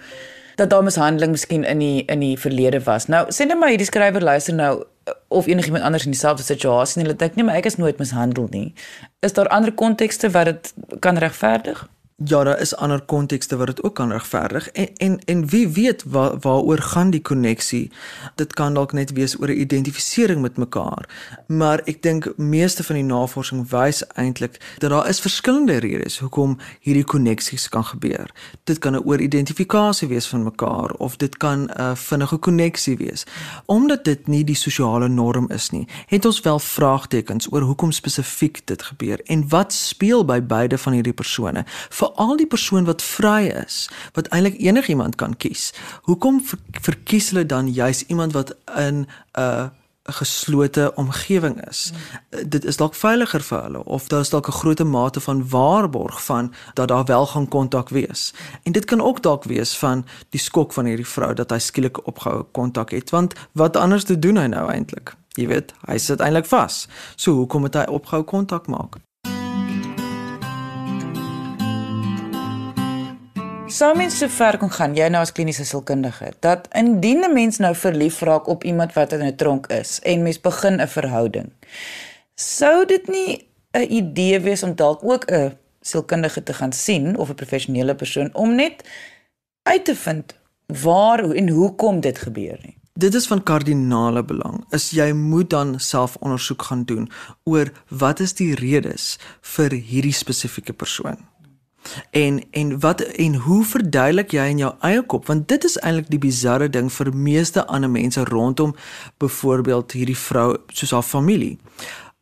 dat 0.55 0.69
daar 0.69 0.83
mishandeling 0.83 1.31
miskien 1.31 1.63
in 1.63 1.79
die 1.79 2.03
in 2.05 2.19
die 2.19 2.39
verlede 2.39 2.83
was. 2.83 3.07
Nou 3.07 3.25
sê 3.29 3.47
net 3.47 3.59
maar 3.59 3.73
hierdie 3.73 3.87
skrywer 3.87 4.23
luister 4.23 4.53
nou 4.53 4.83
of 5.27 5.47
enigiemand 5.47 5.83
anders 5.83 6.05
in 6.05 6.11
dieselfde 6.11 6.43
situasie 6.43 7.01
en 7.01 7.07
hulle 7.07 7.17
dink 7.17 7.35
nee, 7.35 7.45
maar 7.45 7.59
ek 7.59 7.65
is 7.69 7.77
nooit 7.77 7.97
mishandel 7.97 8.47
nie. 8.49 8.73
Is 9.19 9.33
daar 9.33 9.47
ander 9.47 9.73
kontekste 9.73 10.31
wat 10.31 10.45
dit 10.45 10.73
kan 10.99 11.17
regverdig? 11.17 11.85
Ja, 12.23 12.43
daar 12.43 12.59
is 12.59 12.75
ander 12.75 13.01
kontekste 13.01 13.55
wat 13.55 13.67
dit 13.67 13.83
ook 13.83 13.95
kan 13.95 14.11
regverdig 14.11 14.69
en 14.71 14.89
en 14.95 15.19
en 15.25 15.47
wie 15.47 15.67
weet 15.67 16.03
waar 16.03 16.39
waaroor 16.39 16.77
gaan 16.77 17.09
die 17.09 17.21
koneksie? 17.21 17.91
Dit 18.35 18.53
kan 18.53 18.73
dalk 18.73 18.91
net 18.91 19.11
wees 19.11 19.39
oor 19.39 19.47
'n 19.47 19.59
identifisering 19.59 20.41
met 20.41 20.57
mekaar. 20.57 21.09
Maar 21.47 21.81
ek 21.83 22.01
dink 22.01 22.33
meeste 22.37 22.83
van 22.83 22.95
die 22.95 23.03
navorsing 23.03 23.69
wys 23.69 24.07
eintlik 24.07 24.75
dat 24.77 24.89
daar 24.89 25.07
is 25.09 25.19
verskillende 25.19 25.77
redes 25.77 26.17
hoekom 26.17 26.57
hierdie 26.79 27.03
koneksies 27.03 27.69
kan 27.69 27.85
gebeur. 27.85 28.31
Dit 28.63 28.77
kan 28.77 28.93
'n 28.95 29.03
ooridentifikasie 29.05 30.07
wees 30.07 30.27
van 30.27 30.43
mekaar 30.43 30.91
of 30.91 31.17
dit 31.17 31.37
kan 31.37 31.69
'n 31.69 31.95
vinnige 31.95 32.37
koneksie 32.37 32.97
wees. 32.97 33.23
Omdat 33.65 34.03
dit 34.03 34.27
nie 34.27 34.43
die 34.43 34.55
sosiale 34.55 35.07
norm 35.07 35.49
is 35.51 35.69
nie, 35.69 35.87
het 36.05 36.25
ons 36.25 36.39
wel 36.39 36.59
vraagtekens 36.59 37.51
oor 37.51 37.61
hoekom 37.61 37.91
spesifiek 37.91 38.61
dit 38.65 38.83
gebeur 38.83 39.19
en 39.23 39.49
wat 39.49 39.73
speel 39.73 40.25
by 40.25 40.41
beide 40.41 40.77
van 40.77 40.93
hierdie 40.93 41.13
persone 41.13 41.65
veral 42.05 42.37
die 42.37 42.49
persoon 42.49 42.85
wat 42.85 43.03
vry 43.03 43.47
is, 43.65 43.85
wat 44.13 44.27
eintlik 44.27 44.59
enigiemand 44.61 45.15
kan 45.15 45.37
kies. 45.37 45.71
Hoekom 46.09 46.41
ver, 46.45 46.59
verkies 46.81 47.29
hulle 47.33 47.45
dan 47.45 47.71
juis 47.73 48.05
iemand 48.07 48.33
wat 48.33 48.55
in 48.75 49.07
'n 49.37 49.71
'n 50.05 50.13
geslote 50.13 50.91
omgewing 50.95 51.67
is. 51.67 51.91
Hmm. 52.29 52.49
Dit 52.49 52.65
is 52.65 52.77
dalk 52.77 52.95
veiliger 52.95 53.41
vir 53.41 53.61
hulle 53.61 53.83
of 53.85 54.07
daar 54.07 54.19
is 54.19 54.29
dalk 54.29 54.47
'n 54.47 54.59
groot 54.61 54.83
mate 54.83 55.19
van 55.19 55.49
waarborg 55.49 56.23
van 56.25 56.53
dat 56.73 56.87
daar 56.87 57.05
wel 57.05 57.25
gaan 57.25 57.47
kontak 57.47 57.89
wees. 57.89 58.33
En 58.63 58.71
dit 58.71 58.85
kan 58.85 59.01
ook 59.01 59.21
dalk 59.21 59.43
wees 59.43 59.77
van 59.77 60.05
die 60.29 60.39
skok 60.39 60.73
van 60.73 60.85
hierdie 60.85 61.07
vrou 61.07 61.33
dat 61.33 61.49
hy 61.49 61.59
skielik 61.59 62.07
opgehou 62.07 62.43
kontak 62.51 62.89
het 62.89 63.09
want 63.09 63.33
wat 63.51 63.75
anders 63.75 64.03
te 64.03 64.19
doen 64.19 64.37
hy 64.37 64.45
nou 64.45 64.71
eintlik? 64.71 65.15
Jy 65.29 65.47
weet, 65.47 65.73
hy 65.85 65.97
sit 65.97 66.19
eintlik 66.19 66.45
vas. 66.45 66.87
So 67.15 67.31
hoekom 67.31 67.63
het 67.63 67.73
hy 67.73 67.85
opgehou 67.89 68.23
kontak 68.23 68.67
maak? 68.67 69.04
Sou 73.75 73.89
mens 73.97 74.15
so 74.15 74.31
ver 74.31 74.55
kon 74.55 74.69
gaan, 74.71 74.93
jy 74.95 75.07
nou 75.11 75.19
as 75.25 75.33
kliniese 75.35 75.65
sielkundige, 75.67 76.29
dat 76.45 76.67
indien 76.79 77.25
'n 77.25 77.33
mens 77.33 77.57
nou 77.59 77.73
verlief 77.75 78.21
raak 78.21 78.47
op 78.47 78.63
iemand 78.63 78.93
wat 78.93 79.11
in 79.11 79.25
'n 79.25 79.35
tronk 79.35 79.67
is 79.67 79.99
en 80.03 80.23
mens 80.23 80.39
begin 80.39 80.79
'n 80.79 80.87
verhouding, 80.87 81.49
sou 82.35 82.85
dit 82.85 83.07
nie 83.07 83.47
'n 83.73 83.91
idee 83.91 84.39
wees 84.39 84.63
om 84.63 84.75
dalk 84.75 85.03
ook 85.03 85.25
'n 85.31 85.57
sielkundige 85.81 86.43
te 86.43 86.53
gaan 86.53 86.71
sien 86.71 87.17
of 87.17 87.29
'n 87.29 87.35
professionele 87.35 87.95
persoon 87.95 88.29
om 88.33 88.55
net 88.55 88.83
uit 89.63 89.85
te 89.85 89.95
vind 89.95 90.35
waar 90.65 91.19
en 91.19 91.49
hoekom 91.49 91.99
dit 91.99 92.17
gebeur 92.17 92.57
nie? 92.61 92.77
Dit 92.93 93.13
is 93.13 93.27
van 93.27 93.43
kardinale 93.43 94.23
belang. 94.23 94.65
Is 94.69 94.89
jy 94.89 95.11
moet 95.11 95.49
dan 95.49 95.79
self 95.79 96.15
ondersoek 96.19 96.61
gaan 96.61 96.83
doen 96.83 97.09
oor 97.43 97.71
wat 97.89 98.19
is 98.19 98.33
die 98.33 98.55
redes 98.55 99.17
vir 99.41 99.71
hierdie 99.71 100.13
spesifieke 100.13 100.73
persoon? 100.73 101.17
En 102.11 102.43
en 102.51 102.79
wat 102.79 103.01
en 103.01 103.35
hoe 103.35 103.65
verduidelik 103.65 104.31
jy 104.31 104.45
in 104.49 104.57
jou 104.57 104.73
eie 104.79 105.03
kop 105.03 105.27
want 105.27 105.47
dit 105.47 105.63
is 105.63 105.77
eintlik 105.77 106.09
die 106.09 106.21
bizarre 106.21 106.69
ding 106.69 106.91
vir 106.93 107.13
meeste 107.13 107.65
ander 107.65 107.89
mense 107.89 108.23
rondom 108.23 108.75
byvoorbeeld 109.17 109.91
hierdie 109.91 110.17
vrou 110.17 110.57
soos 110.67 110.91
haar 110.91 111.03
familie. 111.03 111.57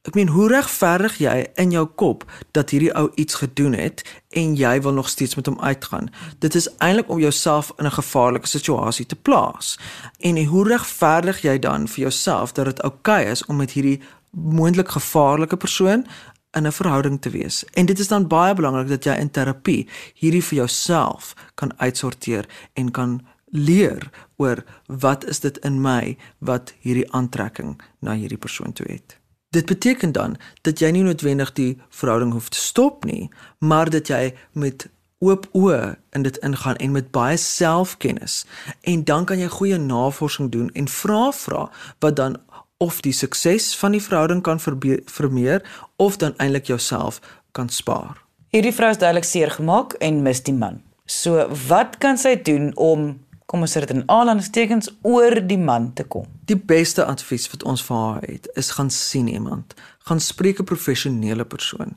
Ek 0.03 0.17
meen 0.19 0.33
hoe 0.35 0.49
regverdig 0.51 1.13
jy 1.23 1.33
in 1.55 1.71
jou 1.71 1.85
kop 1.95 2.25
dat 2.51 2.73
hierdie 2.75 2.91
ou 2.99 3.05
iets 3.15 3.37
gedoen 3.39 3.71
het 3.79 4.01
en 4.35 4.57
jy 4.59 4.73
wil 4.83 4.97
nog 4.97 5.07
steeds 5.09 5.37
met 5.39 5.47
hom 5.47 5.61
uitgaan. 5.63 6.09
Dit 6.43 6.57
is 6.59 6.67
eintlik 6.83 7.07
om 7.09 7.21
jouself 7.23 7.71
in 7.77 7.85
'n 7.85 7.99
gevaarlike 7.99 8.47
situasie 8.47 9.05
te 9.05 9.15
plaas. 9.15 9.79
En 10.19 10.45
hoe 10.45 10.67
regverdig 10.67 11.41
jy 11.41 11.59
dan 11.59 11.87
vir 11.87 12.01
jouself 12.01 12.51
dat 12.51 12.65
dit 12.65 12.81
oukei 12.81 13.21
okay 13.21 13.31
is 13.31 13.45
om 13.45 13.55
met 13.55 13.71
hierdie 13.71 14.01
moontlik 14.31 14.89
gevaarlike 14.89 15.57
persoon 15.57 16.05
in 16.53 16.67
'n 16.67 16.71
verhouding 16.71 17.21
te 17.21 17.29
wees. 17.29 17.65
En 17.73 17.85
dit 17.85 17.99
is 17.99 18.07
dan 18.07 18.27
baie 18.27 18.53
belangrik 18.53 18.87
dat 18.87 19.03
jy 19.03 19.13
in 19.13 19.31
terapie 19.31 19.87
hierdie 20.13 20.43
vir 20.43 20.57
jouself 20.57 21.35
kan 21.53 21.71
uitsorteer 21.77 22.45
en 22.73 22.91
kan 22.91 23.21
leer 23.45 24.09
oor 24.35 24.63
wat 24.85 25.25
is 25.25 25.39
dit 25.39 25.57
in 25.57 25.81
my 25.81 26.17
wat 26.37 26.73
hierdie 26.79 27.11
aantrekking 27.11 27.81
na 27.99 28.13
hierdie 28.13 28.37
persoon 28.37 28.73
toe 28.73 28.85
het. 28.89 29.17
Dit 29.49 29.65
beteken 29.65 30.11
dan 30.11 30.37
dat 30.61 30.79
jy 30.79 30.89
nie 30.91 31.03
noodwendig 31.03 31.53
die 31.53 31.81
verhouding 31.89 32.31
hoef 32.33 32.49
te 32.49 32.57
stop 32.57 33.05
nie, 33.05 33.29
maar 33.59 33.89
dat 33.89 34.07
jy 34.07 34.33
met 34.51 34.89
oop 35.23 35.45
oë 35.55 35.95
in 36.17 36.25
dit 36.25 36.37
ingaan 36.43 36.75
en 36.75 36.91
met 36.91 37.11
baie 37.15 37.37
selfkennis 37.37 38.43
en 38.81 39.03
dan 39.07 39.25
kan 39.29 39.39
jy 39.39 39.47
goeie 39.47 39.77
navorsing 39.79 40.51
doen 40.51 40.71
en 40.73 40.89
vra 40.91 41.29
vra 41.31 41.67
wat 42.03 42.17
dan 42.19 42.39
of 42.83 42.99
die 43.05 43.15
sukses 43.15 43.71
van 43.79 43.95
die 43.95 44.03
verhouding 44.03 44.43
kan 44.43 44.59
vermeer 44.59 45.63
of 45.95 46.17
dan 46.19 46.35
eintlik 46.43 46.67
jouself 46.67 47.21
kan 47.55 47.69
spaar. 47.69 48.19
Hierdie 48.53 48.73
vrou 48.75 48.89
is 48.91 48.99
duidelik 49.01 49.27
seer 49.27 49.53
gemaak 49.55 49.95
en 50.03 50.21
mis 50.25 50.43
die 50.43 50.55
man. 50.55 50.81
So 51.05 51.47
wat 51.67 51.97
kan 52.03 52.19
sy 52.19 52.35
doen 52.35 52.71
om 52.75 53.13
kom 53.49 53.63
ons 53.65 53.75
sê 53.75 53.83
dit 53.83 53.93
in 53.93 54.05
aanhalingstekens 54.09 54.89
oor 55.05 55.39
die 55.45 55.59
man 55.59 55.91
te 55.97 56.03
kom? 56.03 56.27
Die 56.49 56.57
beste 56.57 57.05
advies 57.05 57.47
wat 57.53 57.65
ons 57.69 57.83
vir 57.85 57.99
haar 57.99 58.27
het 58.27 58.47
is 58.59 58.71
gaan 58.77 58.91
sien 58.93 59.27
iemand, 59.31 59.75
gaan 60.07 60.19
spreek 60.19 60.59
'n 60.59 60.69
professionele 60.69 61.45
persoon 61.45 61.95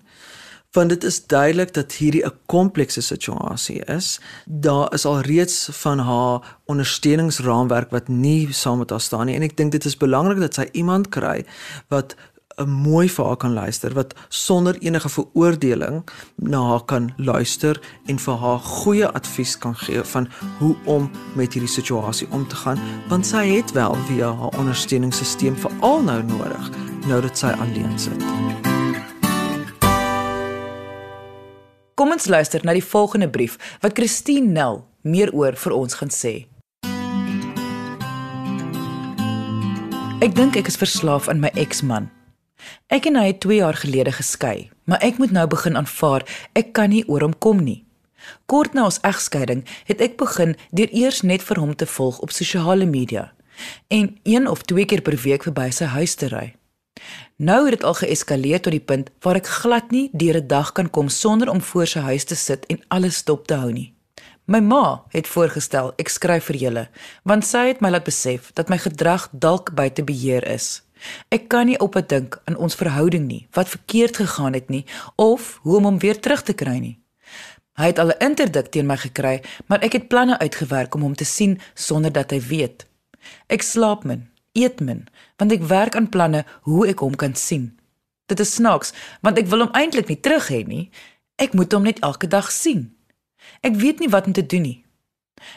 want 0.73 0.89
dit 0.89 1.05
is 1.05 1.27
duidelik 1.27 1.75
dat 1.75 1.93
hierdie 1.93 2.25
'n 2.25 2.33
komplekse 2.47 3.01
situasie 3.01 3.85
is. 3.85 4.21
Daar 4.45 4.95
is 4.95 5.05
al 5.05 5.21
reeds 5.21 5.69
van 5.73 5.99
haar 5.99 6.59
ondersteuningsraamwerk 6.65 7.91
wat 7.91 8.09
nie 8.09 8.53
saam 8.53 8.79
met 8.79 8.91
haar 8.91 9.01
staan 9.01 9.27
nie 9.27 9.35
en 9.35 9.43
ek 9.43 9.57
dink 9.57 9.73
dit 9.73 9.85
is 9.85 9.97
belangrik 9.97 10.39
dat 10.39 10.55
sy 10.55 10.69
iemand 10.73 11.09
kry 11.09 11.45
wat 11.89 12.15
'n 12.57 12.69
mooi 12.69 13.09
vir 13.09 13.25
haar 13.25 13.37
kan 13.37 13.53
luister 13.53 13.95
wat 13.95 14.15
sonder 14.29 14.79
enige 14.79 15.09
veroordeling 15.09 16.09
na 16.37 16.61
haar 16.61 16.85
kan 16.85 17.13
luister 17.17 17.81
en 18.07 18.19
vir 18.19 18.37
haar 18.37 18.59
goeie 18.59 19.09
advies 19.09 19.59
kan 19.59 19.77
gee 19.77 20.03
van 20.03 20.29
hoe 20.59 20.77
om 20.85 21.11
met 21.35 21.53
hierdie 21.53 21.73
situasie 21.73 22.29
om 22.31 22.49
te 22.49 22.57
gaan 22.57 22.81
want 23.09 23.27
sy 23.27 23.45
het 23.47 23.73
wel 23.73 23.97
via 24.09 24.33
haar 24.33 24.59
ondersteuningssisteem 24.59 25.57
veral 25.57 26.03
nou 26.03 26.23
nodig 26.23 26.71
nou 27.07 27.21
dat 27.21 27.39
sy 27.39 27.53
alleen 27.61 27.99
sit. 27.99 28.66
Kom 31.97 32.13
ons 32.13 32.27
luister 32.29 32.61
na 32.61 32.75
die 32.77 32.85
volgende 32.85 33.25
brief 33.33 33.55
wat 33.81 33.95
Christine 33.97 34.53
Nel 34.53 34.83
meer 35.01 35.31
oor 35.33 35.55
vir 35.57 35.73
ons 35.73 35.97
gaan 35.97 36.11
sê. 36.13 36.33
Ek 40.21 40.35
dink 40.37 40.59
ek 40.61 40.69
is 40.69 40.77
verslaaf 40.77 41.31
aan 41.33 41.41
my 41.41 41.49
eksman. 41.57 42.11
Ek 42.93 43.09
en 43.09 43.17
hy 43.17 43.31
het 43.31 43.41
2 43.47 43.63
jaar 43.63 43.81
gelede 43.81 44.13
geskei, 44.13 44.69
maar 44.85 45.01
ek 45.01 45.17
moet 45.23 45.33
nou 45.33 45.47
begin 45.49 45.81
aanvaar 45.81 46.27
ek 46.53 46.75
kan 46.77 46.93
nie 46.93 47.01
oor 47.09 47.25
hom 47.25 47.39
kom 47.41 47.65
nie. 47.65 47.87
Kort 48.45 48.77
na 48.77 48.85
ons 48.91 49.01
egskeiding 49.01 49.65
het 49.89 50.05
ek 50.05 50.21
begin 50.21 50.53
deur 50.77 50.93
eers 50.93 51.23
net 51.25 51.41
vir 51.49 51.65
hom 51.65 51.73
te 51.73 51.89
volg 51.89 52.21
op 52.21 52.29
sosiale 52.29 52.85
media 52.85 53.31
en 53.89 54.13
een 54.29 54.45
of 54.45 54.69
twee 54.69 54.85
keer 54.85 55.01
per 55.01 55.17
week 55.25 55.49
verby 55.49 55.71
sy 55.73 55.89
huis 55.97 56.13
te 56.21 56.29
ry. 56.29 56.53
Nou 57.37 57.65
het 57.65 57.71
dit 57.71 57.85
al 57.85 57.95
geeskaleer 57.95 58.61
tot 58.61 58.73
die 58.73 58.81
punt 58.81 59.11
waar 59.21 59.37
ek 59.37 59.49
glad 59.59 59.91
nie 59.93 60.09
deur 60.13 60.39
'n 60.41 60.47
dag 60.47 60.73
kan 60.73 60.91
kom 60.91 61.09
sonder 61.09 61.51
om 61.51 61.61
voor 61.61 61.87
sy 61.87 61.99
huis 61.99 62.25
te 62.25 62.35
sit 62.35 62.67
en 62.67 62.81
alles 62.89 63.17
stop 63.17 63.47
te 63.47 63.55
hou 63.55 63.73
nie. 63.73 63.95
My 64.45 64.61
ma 64.61 65.03
het 65.11 65.29
voorgestel 65.29 65.93
ek 65.97 66.09
skryf 66.09 66.45
vir 66.45 66.57
julle, 66.57 66.89
want 67.23 67.45
sy 67.45 67.67
het 67.67 67.81
my 67.81 67.91
laat 67.91 68.05
besef 68.05 68.53
dat 68.55 68.69
my 68.69 68.79
gedrag 68.79 69.29
dalk 69.33 69.75
buite 69.75 70.05
beheer 70.05 70.47
is. 70.49 70.83
Ek 71.29 71.49
kan 71.49 71.67
nie 71.67 71.79
ophou 71.79 72.07
dink 72.07 72.41
aan 72.45 72.57
ons 72.57 72.75
verhouding 72.75 73.27
nie, 73.27 73.49
wat 73.53 73.69
verkeerd 73.69 74.17
gegaan 74.17 74.53
het 74.53 74.69
nie 74.69 74.85
of 75.17 75.59
hoe 75.63 75.77
om 75.77 75.85
hom 75.85 75.99
weer 75.99 76.21
terug 76.21 76.43
te 76.43 76.53
kry 76.53 76.79
nie. 76.79 76.99
Hy 77.77 77.87
het 77.87 77.99
al 77.99 78.09
'n 78.09 78.25
interdik 78.25 78.71
teen 78.71 78.87
my 78.87 78.97
gekry, 78.97 79.43
maar 79.67 79.83
ek 79.83 79.93
het 79.93 80.09
planne 80.09 80.39
uitgewerk 80.39 80.95
om 80.95 81.03
hom 81.03 81.15
te 81.15 81.25
sien 81.25 81.61
sonder 81.75 82.13
dat 82.13 82.31
hy 82.31 82.41
weet. 82.41 82.87
Ek 83.49 83.63
slaap 83.63 84.05
min, 84.05 84.29
eet 84.57 84.81
min, 84.81 85.05
want 85.37 85.53
ek 85.53 85.67
werk 85.69 85.97
aan 85.97 86.09
planne 86.09 86.45
hoe 86.69 86.87
ek 86.89 87.05
hom 87.05 87.15
kan 87.15 87.37
sien. 87.37 87.71
Dit 88.27 88.41
is 88.43 88.57
snaaks, 88.59 88.93
want 89.23 89.39
ek 89.39 89.51
wil 89.53 89.67
hom 89.67 89.75
eintlik 89.77 90.09
nie 90.11 90.21
terug 90.21 90.49
hê 90.51 90.65
nie. 90.67 90.89
Ek 91.39 91.55
moet 91.55 91.73
hom 91.77 91.85
net 91.87 92.01
elke 92.07 92.27
dag 92.27 92.49
sien. 92.51 92.89
Ek 93.63 93.77
weet 93.79 94.01
nie 94.03 94.11
wat 94.11 94.27
om 94.27 94.35
te 94.35 94.47
doen 94.47 94.65
nie. 94.67 94.79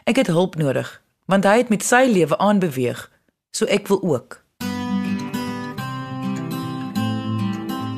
Ek 0.05 0.19
het 0.19 0.29
hulp 0.29 0.59
nodig, 0.59 0.91
want 1.31 1.47
hy 1.47 1.61
het 1.63 1.71
met 1.73 1.85
sy 1.85 2.03
lewe 2.11 2.37
aanbeweeg, 2.37 3.07
so 3.55 3.65
ek 3.71 3.87
wil 3.89 4.03
ook. 4.03 4.41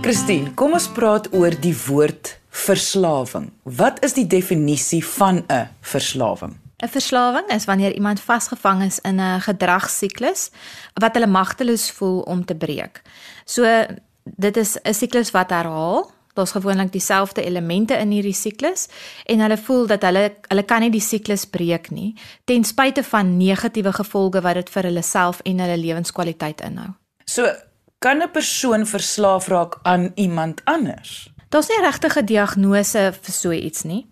Christine, 0.01 0.53
kom 0.57 0.73
ons 0.77 0.87
praat 0.95 1.27
oor 1.33 1.53
die 1.61 1.75
woord 1.87 2.37
verslawing. 2.61 3.51
Wat 3.63 4.01
is 4.05 4.15
die 4.17 4.27
definisie 4.27 5.03
van 5.05 5.43
'n 5.49 5.69
verslawing? 5.81 6.60
'n 6.81 6.89
Verslawing 6.89 7.47
is 7.47 7.65
wanneer 7.65 7.93
iemand 7.93 8.19
vasgevang 8.19 8.83
is 8.83 8.99
in 8.99 9.19
'n 9.19 9.41
gedragssiklus 9.41 10.49
wat 10.93 11.13
hulle 11.13 11.27
magteloos 11.27 11.91
voel 11.91 12.19
om 12.21 12.45
te 12.45 12.55
breek. 12.55 13.01
So 13.45 13.85
dit 14.23 14.57
is 14.57 14.77
'n 14.83 14.93
siklus 14.93 15.31
wat 15.31 15.49
herhaal. 15.49 16.11
Daar's 16.33 16.51
gewoonlik 16.51 16.91
dieselfde 16.91 17.43
elemente 17.43 17.93
in 17.93 18.11
hierdie 18.11 18.33
siklus 18.33 18.87
en 19.25 19.39
hulle 19.39 19.57
voel 19.57 19.87
dat 19.87 20.01
hulle 20.01 20.35
hulle 20.47 20.63
kan 20.63 20.79
nie 20.79 20.89
die 20.89 21.01
siklus 21.01 21.45
breek 21.45 21.89
nie 21.91 22.15
ten 22.45 22.63
spyte 22.63 23.03
van 23.03 23.37
negatiewe 23.37 23.93
gevolge 23.93 24.41
wat 24.41 24.53
dit 24.53 24.69
vir 24.69 24.83
hulle 24.83 25.01
self 25.01 25.39
en 25.43 25.59
hulle 25.59 25.77
lewenskwaliteit 25.77 26.61
inhou. 26.61 26.93
So 27.25 27.51
kan 27.99 28.21
'n 28.21 28.31
persoon 28.31 28.85
verslaaf 28.85 29.47
raak 29.47 29.79
aan 29.83 30.11
iemand 30.15 30.61
anders? 30.63 31.29
Daar's 31.49 31.67
nie 31.67 31.81
regtig 31.81 32.17
'n 32.17 32.25
diagnose 32.25 33.13
vir 33.21 33.33
so 33.33 33.51
iets 33.51 33.83
nie. 33.83 34.07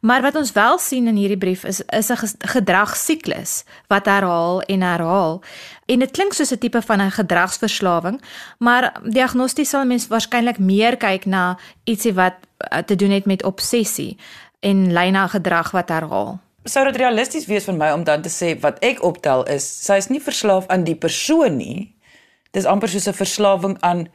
Maar 0.00 0.22
wat 0.22 0.36
ons 0.36 0.52
wel 0.52 0.78
sien 0.78 1.06
in 1.06 1.16
hierdie 1.16 1.38
brief 1.38 1.64
is 1.64 1.80
is 1.80 2.10
'n 2.10 2.16
gedragsiklus 2.38 3.64
wat 3.86 4.06
herhaal 4.06 4.62
en 4.62 4.82
herhaal. 4.82 5.42
En 5.86 5.98
dit 5.98 6.10
klink 6.10 6.32
soos 6.32 6.50
'n 6.52 6.58
tipe 6.58 6.82
van 6.82 7.00
'n 7.00 7.10
gedragsverslawing, 7.10 8.22
maar 8.58 9.00
diagnosties 9.02 9.68
sal 9.68 9.84
mens 9.84 10.06
waarskynlik 10.06 10.58
meer 10.58 10.96
kyk 10.96 11.24
na 11.24 11.58
ietsie 11.84 12.14
wat 12.14 12.34
eh, 12.56 12.78
te 12.78 12.96
doen 12.96 13.10
het 13.10 13.26
met 13.26 13.44
obsessie 13.44 14.16
en 14.60 14.92
lei 14.92 15.10
na 15.10 15.26
gedrag 15.26 15.70
wat 15.70 15.88
herhaal. 15.88 16.38
Sou 16.64 16.84
dit 16.84 16.96
realisties 16.96 17.46
wees 17.46 17.64
vir 17.64 17.74
my 17.74 17.92
om 17.92 18.04
dan 18.04 18.22
te 18.22 18.28
sê 18.28 18.60
wat 18.60 18.78
ek 18.78 19.02
optel 19.02 19.44
is, 19.44 19.84
sy 19.84 19.92
is 20.00 20.08
nie 20.08 20.20
verslaaf 20.20 20.66
aan 20.66 20.84
die 20.84 20.96
persoon 20.96 21.56
nie. 21.56 21.94
Dis 22.50 22.64
amper 22.64 22.88
soos 22.88 23.06
'n 23.08 23.12
verslawing 23.12 23.76
aan 23.80 24.08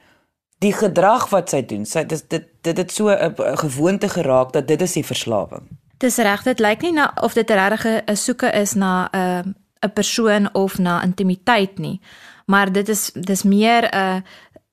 die 0.62 0.74
gedrag 0.74 1.30
wat 1.34 1.50
sy 1.50 1.64
doen. 1.66 1.86
Sy 1.90 2.04
dit 2.06 2.24
dit 2.30 2.50
dit 2.62 2.78
het 2.78 2.92
so 2.92 3.10
'n 3.10 3.58
gewoonte 3.58 4.10
geraak 4.10 4.54
dat 4.54 4.68
dit 4.68 4.82
is 4.82 4.94
die 4.94 5.06
verslawing. 5.06 5.66
Dis 5.98 6.18
reg, 6.18 6.44
dit 6.44 6.60
lyk 6.60 6.82
nie 6.82 6.94
na 6.94 7.12
of 7.22 7.34
dit 7.34 7.50
regtig 7.50 7.86
'n 7.86 8.16
soeke 8.16 8.52
is 8.52 8.74
na 8.74 9.10
'n 9.12 9.18
uh, 9.18 9.54
'n 9.86 9.94
persoon 9.94 10.54
of 10.54 10.78
na 10.78 11.04
intimiteit 11.04 11.78
nie, 11.78 12.02
maar 12.46 12.72
dit 12.72 12.90
is 12.90 13.12
dis 13.14 13.44
meer 13.44 13.84
'n 13.84 13.96
uh, 13.96 14.22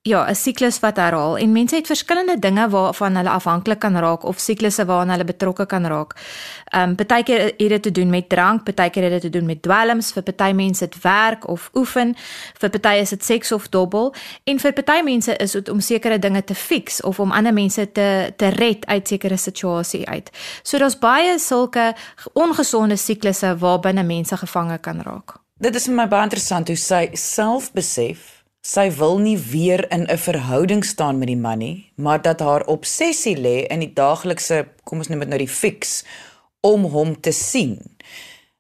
ja, 0.09 0.25
'n 0.29 0.35
siklus 0.35 0.81
wat 0.81 0.97
herhaal 0.97 1.37
en 1.39 1.53
mense 1.53 1.77
het 1.77 1.87
verskillende 1.87 2.39
dinge 2.39 2.69
waarvan 2.69 3.17
hulle 3.17 3.31
afhanklik 3.31 3.79
kan 3.79 3.97
raak 3.97 4.25
of 4.25 4.39
siklusse 4.39 4.85
waaraan 4.85 5.11
hulle 5.11 5.25
betrokke 5.25 5.67
kan 5.67 5.87
raak. 5.87 6.15
Ehm 6.65 6.89
um, 6.89 6.95
partykeer 6.95 7.41
het 7.45 7.69
dit 7.69 7.83
te 7.83 7.91
doen 7.91 8.11
met 8.11 8.29
drank, 8.29 8.65
partykeer 8.65 9.03
het 9.03 9.13
dit 9.13 9.21
te 9.21 9.31
doen 9.39 9.47
met 9.47 9.63
dwelms, 9.63 10.13
vir 10.13 10.23
party 10.23 10.53
mense 10.53 10.85
dit 10.89 11.03
werk 11.03 11.49
of 11.49 11.71
oefen, 11.75 12.17
vir 12.59 12.71
party 12.71 12.95
is 13.01 13.11
dit 13.11 13.25
seks 13.25 13.53
of 13.53 13.69
dobbel 13.69 14.15
en 14.45 14.59
vir 14.59 14.73
party 14.73 15.01
mense 15.05 15.37
is 15.37 15.53
dit 15.53 15.69
om 15.69 15.81
sekere 15.81 16.19
dinge 16.19 16.45
te 16.45 16.55
fix 16.55 17.03
of 17.03 17.21
om 17.21 17.33
ander 17.33 17.53
mense 17.53 17.93
te 17.93 18.33
te 18.37 18.49
red 18.49 18.87
uit 18.87 19.09
sekere 19.09 19.37
situasie 19.37 20.09
uit. 20.09 20.31
So 20.63 20.79
daar's 20.79 20.99
baie 20.99 21.39
sulke 21.39 21.95
ongesonde 22.33 22.97
siklusse 22.97 23.57
waarbinne 23.59 24.03
mense 24.03 24.37
gevange 24.37 24.79
kan 24.79 25.01
raak. 25.01 25.37
Dit 25.59 25.75
is 25.75 25.85
vir 25.85 25.95
my 25.95 26.07
baie 26.09 26.23
interessant 26.23 26.69
hoe 26.69 26.77
sy 26.77 27.09
self 27.13 27.73
besef 27.73 28.38
sy 28.69 28.91
wil 28.99 29.17
nie 29.25 29.39
weer 29.39 29.87
in 29.93 30.05
'n 30.05 30.19
verhouding 30.19 30.85
staan 30.85 31.19
met 31.19 31.29
die 31.29 31.37
man 31.37 31.59
nie, 31.59 31.91
maar 31.95 32.23
dat 32.23 32.41
haar 32.41 32.67
obsessie 32.67 33.37
lê 33.37 33.67
in 33.67 33.81
die 33.81 33.93
daaglikse, 33.95 34.67
kom 34.85 34.99
ons 34.99 35.09
noem 35.09 35.19
dit 35.21 35.29
nou 35.29 35.39
die 35.39 35.49
fix 35.49 36.05
om 36.61 36.85
hom 36.85 37.21
te 37.21 37.33
sien. 37.33 37.81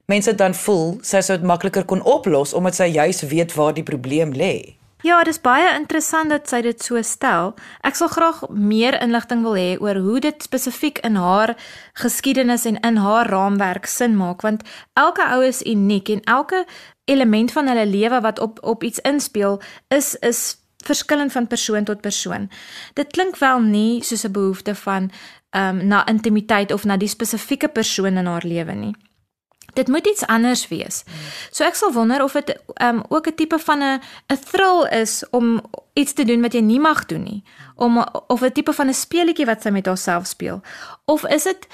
Mense 0.06 0.34
dan 0.34 0.54
voel 0.54 0.98
sy 1.02 1.20
sou 1.20 1.36
dit 1.36 1.46
makliker 1.46 1.84
kon 1.84 2.02
oplos 2.02 2.54
omdat 2.54 2.74
sy 2.74 2.84
juis 2.84 3.22
weet 3.22 3.54
waar 3.54 3.74
die 3.74 3.82
probleem 3.82 4.32
lê. 4.32 4.77
Ja, 5.02 5.18
dit 5.22 5.34
is 5.34 5.40
baie 5.40 5.68
interessant 5.78 6.30
dat 6.30 6.48
sy 6.50 6.58
dit 6.64 6.82
so 6.82 6.98
stel. 7.06 7.52
Ek 7.86 7.94
sal 7.94 8.10
graag 8.10 8.40
meer 8.50 8.96
inligting 8.98 9.44
wil 9.46 9.54
hê 9.54 9.76
oor 9.78 10.00
hoe 10.02 10.18
dit 10.24 10.42
spesifiek 10.42 10.98
in 11.06 11.14
haar 11.14 11.54
geskiedenis 12.02 12.66
en 12.66 12.80
in 12.82 12.98
haar 12.98 13.30
raamwerk 13.30 13.86
sin 13.86 14.16
maak 14.18 14.42
want 14.42 14.64
elke 14.98 15.22
ou 15.22 15.44
is 15.46 15.62
uniek 15.62 16.10
en 16.10 16.24
elke 16.26 16.64
element 17.06 17.54
van 17.54 17.70
hulle 17.70 17.86
lewe 17.86 18.20
wat 18.26 18.42
op 18.42 18.58
op 18.62 18.82
iets 18.82 18.98
inspel 19.06 19.60
is 19.88 20.16
is 20.18 20.58
verskillend 20.84 21.32
van 21.32 21.46
persoon 21.46 21.84
tot 21.84 22.00
persoon. 22.00 22.50
Dit 22.94 23.12
klink 23.14 23.38
wel 23.38 23.60
nie 23.60 24.02
soos 24.02 24.24
'n 24.26 24.32
behoefte 24.32 24.74
van 24.74 25.10
ehm 25.50 25.78
um, 25.80 25.86
na 25.86 26.06
intimiteit 26.06 26.72
of 26.72 26.84
na 26.84 26.96
die 26.96 27.08
spesifieke 27.08 27.68
persoon 27.68 28.16
in 28.16 28.26
haar 28.26 28.44
lewe 28.44 28.72
nie. 28.72 28.94
Dit 29.72 29.88
moet 29.88 30.06
iets 30.06 30.26
anders 30.26 30.68
wees. 30.68 31.04
So 31.50 31.64
ek 31.64 31.74
sal 31.74 31.92
wonder 31.92 32.22
of 32.22 32.32
dit 32.32 32.56
ehm 32.74 32.96
um, 32.96 33.02
ook 33.08 33.28
'n 33.28 33.34
tipe 33.34 33.58
van 33.58 33.82
'n 33.82 34.00
'n 34.32 34.38
thrill 34.50 34.86
is 34.90 35.24
om 35.30 35.60
iets 35.92 36.12
te 36.12 36.24
doen 36.24 36.40
wat 36.40 36.52
jy 36.52 36.60
nie 36.60 36.80
mag 36.80 37.06
doen 37.06 37.22
nie. 37.22 37.42
Om 37.76 38.04
of 38.26 38.40
'n 38.42 38.52
tipe 38.52 38.72
van 38.72 38.88
'n 38.88 38.94
speletjie 38.94 39.46
wat 39.46 39.62
sy 39.62 39.70
met 39.70 39.86
haarself 39.86 40.26
speel. 40.26 40.60
Of 41.04 41.26
is 41.26 41.42
dit 41.42 41.66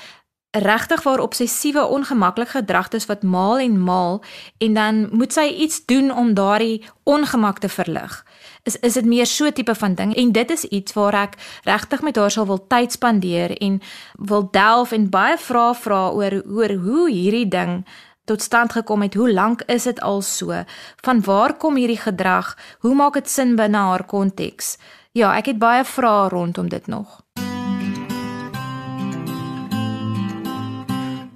regtig 0.55 1.03
waar 1.03 1.19
obsessiewe 1.19 1.87
ongemaklike 1.87 2.51
gedrag 2.51 2.89
is 2.89 3.07
wat 3.07 3.23
maal 3.23 3.59
en 3.59 3.83
maal 3.83 4.23
en 4.59 4.75
dan 4.75 5.09
moet 5.11 5.33
sy 5.33 5.49
iets 5.51 5.85
doen 5.87 6.13
om 6.15 6.35
daardie 6.35 6.85
ongemak 7.03 7.59
te 7.59 7.69
verlig. 7.69 8.25
Is 8.63 8.77
is 8.77 8.95
dit 8.95 9.05
meer 9.05 9.27
so 9.27 9.51
tipe 9.51 9.75
van 9.75 9.95
ding 9.95 10.15
en 10.15 10.33
dit 10.33 10.51
is 10.51 10.65
iets 10.65 10.93
waar 10.93 11.15
ek 11.15 11.35
regtig 11.65 12.03
met 12.03 12.17
haar 12.17 12.31
sal 12.31 12.47
wil 12.47 12.67
tyd 12.67 12.93
spandeer 12.93 13.57
en 13.59 13.81
wil 14.19 14.49
delf 14.51 14.93
en 14.93 15.11
baie 15.11 15.39
vrae 15.39 15.75
vra 15.75 16.09
oor 16.11 16.43
oor 16.47 16.77
hoe 16.87 17.11
hierdie 17.11 17.49
ding 17.49 17.83
tot 18.25 18.43
stand 18.43 18.73
gekom 18.73 19.03
het. 19.03 19.15
Hoe 19.15 19.33
lank 19.33 19.63
is 19.67 19.83
dit 19.83 20.01
al 20.01 20.23
so? 20.23 20.65
Van 21.03 21.21
waar 21.23 21.57
kom 21.57 21.77
hierdie 21.77 22.01
gedrag? 22.01 22.57
Hoe 22.79 22.95
maak 22.95 23.15
dit 23.15 23.29
sin 23.29 23.57
binne 23.57 23.79
haar 23.79 24.07
konteks? 24.07 24.77
Ja, 25.13 25.35
ek 25.37 25.47
het 25.47 25.59
baie 25.59 25.85
vrae 25.85 26.29
rondom 26.29 26.69
dit 26.69 26.87
nog. 26.87 27.21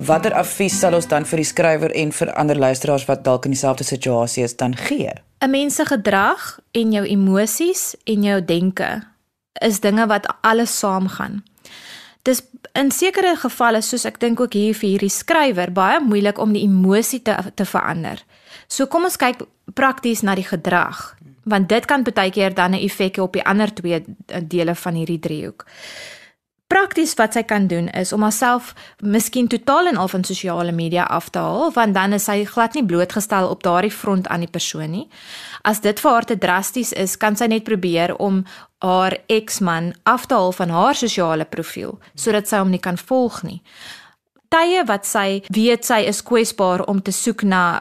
Watter 0.08 0.34
advies 0.34 0.78
sal 0.80 0.96
ons 0.96 1.08
dan 1.08 1.26
vir 1.28 1.42
die 1.42 1.48
skrywer 1.48 1.92
en 2.02 2.12
vir 2.16 2.32
ander 2.40 2.58
luisteraars 2.58 3.06
wat 3.08 3.24
dalk 3.26 3.46
in 3.48 3.54
dieselfde 3.54 3.84
situasie 3.84 4.44
is 4.44 4.56
dan 4.56 4.76
gee? 4.76 5.12
'n 5.40 5.50
Mens 5.50 5.74
se 5.74 5.84
gedrag 5.84 6.58
en 6.72 6.92
jou 6.92 7.04
emosies 7.06 7.96
en 8.04 8.22
jou 8.22 8.44
denke 8.44 9.02
is 9.60 9.80
dinge 9.80 10.06
wat 10.06 10.26
alles 10.40 10.78
saamgaan. 10.78 11.42
Dis 12.22 12.42
in 12.72 12.90
sekere 12.90 13.36
gevalle 13.36 13.82
soos 13.82 14.04
ek 14.04 14.20
dink 14.20 14.40
ook 14.40 14.52
hier 14.52 14.74
vir 14.74 14.88
hierdie 14.88 15.10
skrywer 15.10 15.72
baie 15.72 16.00
moeilik 16.00 16.38
om 16.38 16.52
die 16.52 16.62
emosie 16.62 17.22
te 17.22 17.36
te 17.54 17.64
verander. 17.64 18.24
So 18.68 18.86
kom 18.86 19.04
ons 19.04 19.16
kyk 19.16 19.46
prakties 19.74 20.22
na 20.22 20.34
die 20.34 20.48
gedrag 20.48 21.18
want 21.48 21.68
dit 21.68 21.84
kan 21.84 22.04
baie 22.04 22.30
keer 22.30 22.54
dan 22.54 22.74
'n 22.74 22.84
effek 22.84 23.16
hê 23.16 23.22
op 23.22 23.32
die 23.32 23.44
ander 23.44 23.74
twee 23.74 24.04
dele 24.42 24.74
van 24.74 24.94
hierdie 24.94 25.18
driehoek. 25.18 25.64
Prakties 26.68 27.14
wat 27.16 27.32
sy 27.32 27.40
kan 27.48 27.64
doen 27.64 27.86
is 27.96 28.10
om 28.12 28.20
haarself 28.26 28.74
miskien 29.00 29.46
totaal 29.48 29.86
en 29.88 29.96
al 29.96 30.10
van 30.12 30.24
sosiale 30.24 30.72
media 30.76 31.06
af 31.08 31.30
te 31.32 31.40
haal 31.40 31.70
want 31.72 31.94
dan 31.96 32.12
is 32.12 32.26
sy 32.28 32.42
glad 32.44 32.74
nie 32.76 32.84
blootgestel 32.84 33.48
op 33.48 33.62
daardie 33.64 33.92
front 33.92 34.28
aan 34.28 34.44
die 34.44 34.50
persoon 34.52 34.92
nie. 34.92 35.06
As 35.64 35.80
dit 35.80 36.00
vir 36.00 36.12
haar 36.12 36.28
te 36.28 36.36
drasties 36.36 36.92
is, 36.92 37.16
kan 37.16 37.40
sy 37.40 37.48
net 37.48 37.64
probeer 37.64 38.12
om 38.20 38.42
haar 38.84 39.16
eksman 39.32 39.94
af 40.04 40.26
te 40.28 40.36
haal 40.36 40.52
van 40.52 40.74
haar 40.76 41.00
sosiale 41.00 41.48
profiel 41.48 41.96
sodat 42.12 42.52
sy 42.52 42.60
hom 42.60 42.76
nie 42.76 42.84
kan 42.84 43.00
volg 43.00 43.40
nie. 43.48 43.62
Tye 44.52 44.84
wat 44.84 45.08
sy 45.08 45.40
weet 45.48 45.88
sy 45.88 46.02
is 46.12 46.20
kwesbaar 46.20 46.84
om 46.84 47.00
te 47.00 47.16
soek 47.16 47.48
na 47.48 47.80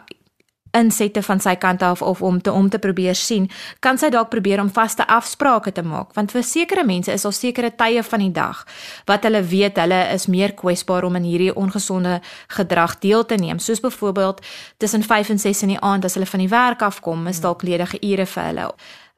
insette 0.71 1.21
van 1.21 1.39
sy 1.39 1.56
kant 1.56 1.82
af 1.82 2.01
of 2.01 2.21
om 2.21 2.41
te 2.41 2.51
om 2.51 2.69
te 2.69 2.80
probeer 2.80 3.15
sien, 3.15 3.49
kan 3.80 3.97
sy 3.97 4.10
dalk 4.10 4.30
probeer 4.30 4.62
om 4.62 4.69
vaste 4.73 5.08
afsprake 5.08 5.71
te 5.71 5.84
maak, 5.84 6.13
want 6.13 6.32
vir 6.32 6.43
sekere 6.43 6.84
mense 6.86 7.12
is 7.12 7.21
daar 7.21 7.34
sekere 7.34 7.71
tye 7.75 8.03
van 8.03 8.19
die 8.19 8.32
dag 8.32 8.65
wat 9.06 9.23
hulle 9.23 9.41
weet 9.43 9.77
hulle 9.77 10.01
is 10.13 10.27
meer 10.27 10.53
kwesbaar 10.53 11.03
om 11.03 11.15
in 11.15 11.23
hierdie 11.23 11.56
ongesonde 11.56 12.19
gedrag 12.47 12.99
deel 12.99 13.25
te 13.25 13.36
neem, 13.36 13.60
soos 13.60 13.80
byvoorbeeld 13.80 14.41
tussen 14.77 15.03
5 15.03 15.30
en 15.30 15.39
6 15.39 15.62
in 15.62 15.75
die 15.75 15.80
aand 15.80 16.06
as 16.06 16.13
hulle 16.13 16.25
van 16.25 16.39
die 16.39 16.49
werk 16.49 16.82
afkom, 16.82 17.27
is 17.27 17.41
dalk 17.41 17.63
ledige 17.63 17.99
ure 18.01 18.25
vir 18.25 18.43
hulle. 18.43 18.69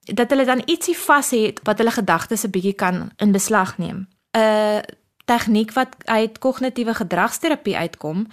Dat 0.05 0.29
hulle 0.29 0.45
dan 0.45 0.63
ietsie 0.65 0.97
vas 0.97 1.29
het 1.31 1.59
wat 1.63 1.77
hulle 1.77 1.91
gedagtes 1.91 2.45
'n 2.45 2.51
bietjie 2.51 2.73
kan 2.73 3.11
in 3.17 3.31
beslag 3.31 3.77
neem. 3.77 4.07
'n 4.33 4.81
tegniek 5.25 5.73
wat 5.73 5.95
uit 6.05 6.39
kognitiewe 6.39 6.93
gedragsterapie 6.93 7.77
uitkom, 7.77 8.27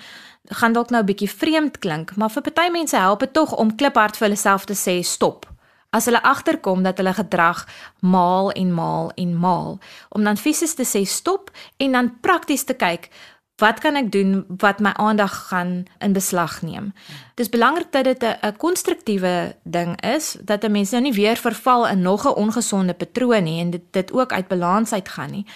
gaan 0.49 0.73
dalk 0.73 0.91
nou 0.91 1.03
'n 1.03 1.07
bietjie 1.07 1.31
vreemd 1.31 1.79
klink, 1.79 2.17
maar 2.17 2.31
vir 2.31 2.43
party 2.43 2.71
mense 2.71 2.97
help 2.97 3.21
dit 3.21 3.33
tog 3.33 3.57
om 3.57 3.77
kliphard 3.77 4.17
vir 4.17 4.27
hulle 4.27 4.39
self 4.39 4.65
te 4.65 4.75
sê 4.75 5.03
stop. 5.03 5.47
As 5.91 6.05
hulle 6.05 6.23
agterkom 6.23 6.83
dat 6.83 6.97
hulle 6.97 7.13
gedrag 7.13 7.67
maal 8.01 8.51
en 8.53 8.75
maal 8.75 9.13
en 9.15 9.39
maal, 9.39 9.79
om 10.09 10.25
dan 10.25 10.37
fisies 10.37 10.75
te 10.75 10.85
sê 10.85 11.05
stop 11.05 11.51
en 11.77 11.93
dan 11.93 12.21
prakties 12.21 12.65
te 12.65 12.75
kyk 12.75 13.11
Wat 13.57 13.79
kan 13.81 13.97
ek 13.97 14.11
doen 14.13 14.45
wat 14.61 14.83
my 14.85 14.93
aandag 15.01 15.33
gaan 15.49 15.87
in 16.05 16.13
beslag 16.13 16.61
neem? 16.63 16.93
Dis 17.41 17.49
belangrik 17.49 17.89
dat 17.93 18.05
dit 18.05 18.23
'n 18.23 18.57
konstruktiewe 18.57 19.57
ding 19.63 20.01
is, 20.01 20.37
dat 20.41 20.65
'n 20.65 20.71
mens 20.71 20.91
nou 20.91 21.03
nie 21.03 21.13
weer 21.13 21.37
verval 21.37 21.89
in 21.89 22.03
nog 22.03 22.27
'n 22.27 22.37
ongesonde 22.37 22.95
patroon 22.95 23.45
nie 23.45 23.61
en 23.61 23.71
dit 23.71 23.83
dit 23.91 24.13
ook 24.13 24.33
uit 24.33 24.49
balans 24.49 24.93
uitgaan 24.93 25.31
nie 25.31 25.47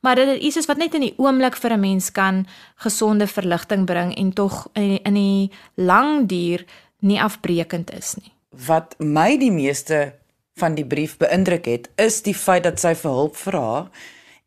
maar 0.00 0.14
dit 0.14 0.28
is 0.28 0.56
iets 0.56 0.66
wat 0.66 0.76
net 0.76 0.94
in 0.94 1.06
die 1.06 1.14
oomblik 1.16 1.56
vir 1.56 1.72
'n 1.72 1.80
mens 1.80 2.12
kan 2.12 2.46
gesonde 2.74 3.26
verligting 3.26 3.86
bring 3.86 4.14
en 4.16 4.32
tog 4.32 4.68
in, 4.72 5.02
in 5.02 5.14
die 5.14 5.50
lang 5.74 6.28
duur 6.28 6.64
nie 6.98 7.20
afbreekend 7.22 7.92
is 7.92 8.14
nie. 8.14 8.32
Wat 8.66 8.94
my 8.98 9.38
die 9.38 9.52
meeste 9.52 10.14
van 10.54 10.74
die 10.74 10.86
brief 10.86 11.16
beïndruk 11.16 11.64
het, 11.64 11.90
is 11.94 12.22
die 12.22 12.34
feit 12.34 12.62
dat 12.62 12.80
sy 12.80 12.94
vir 12.94 13.10
hulp 13.10 13.36
vra 13.36 13.90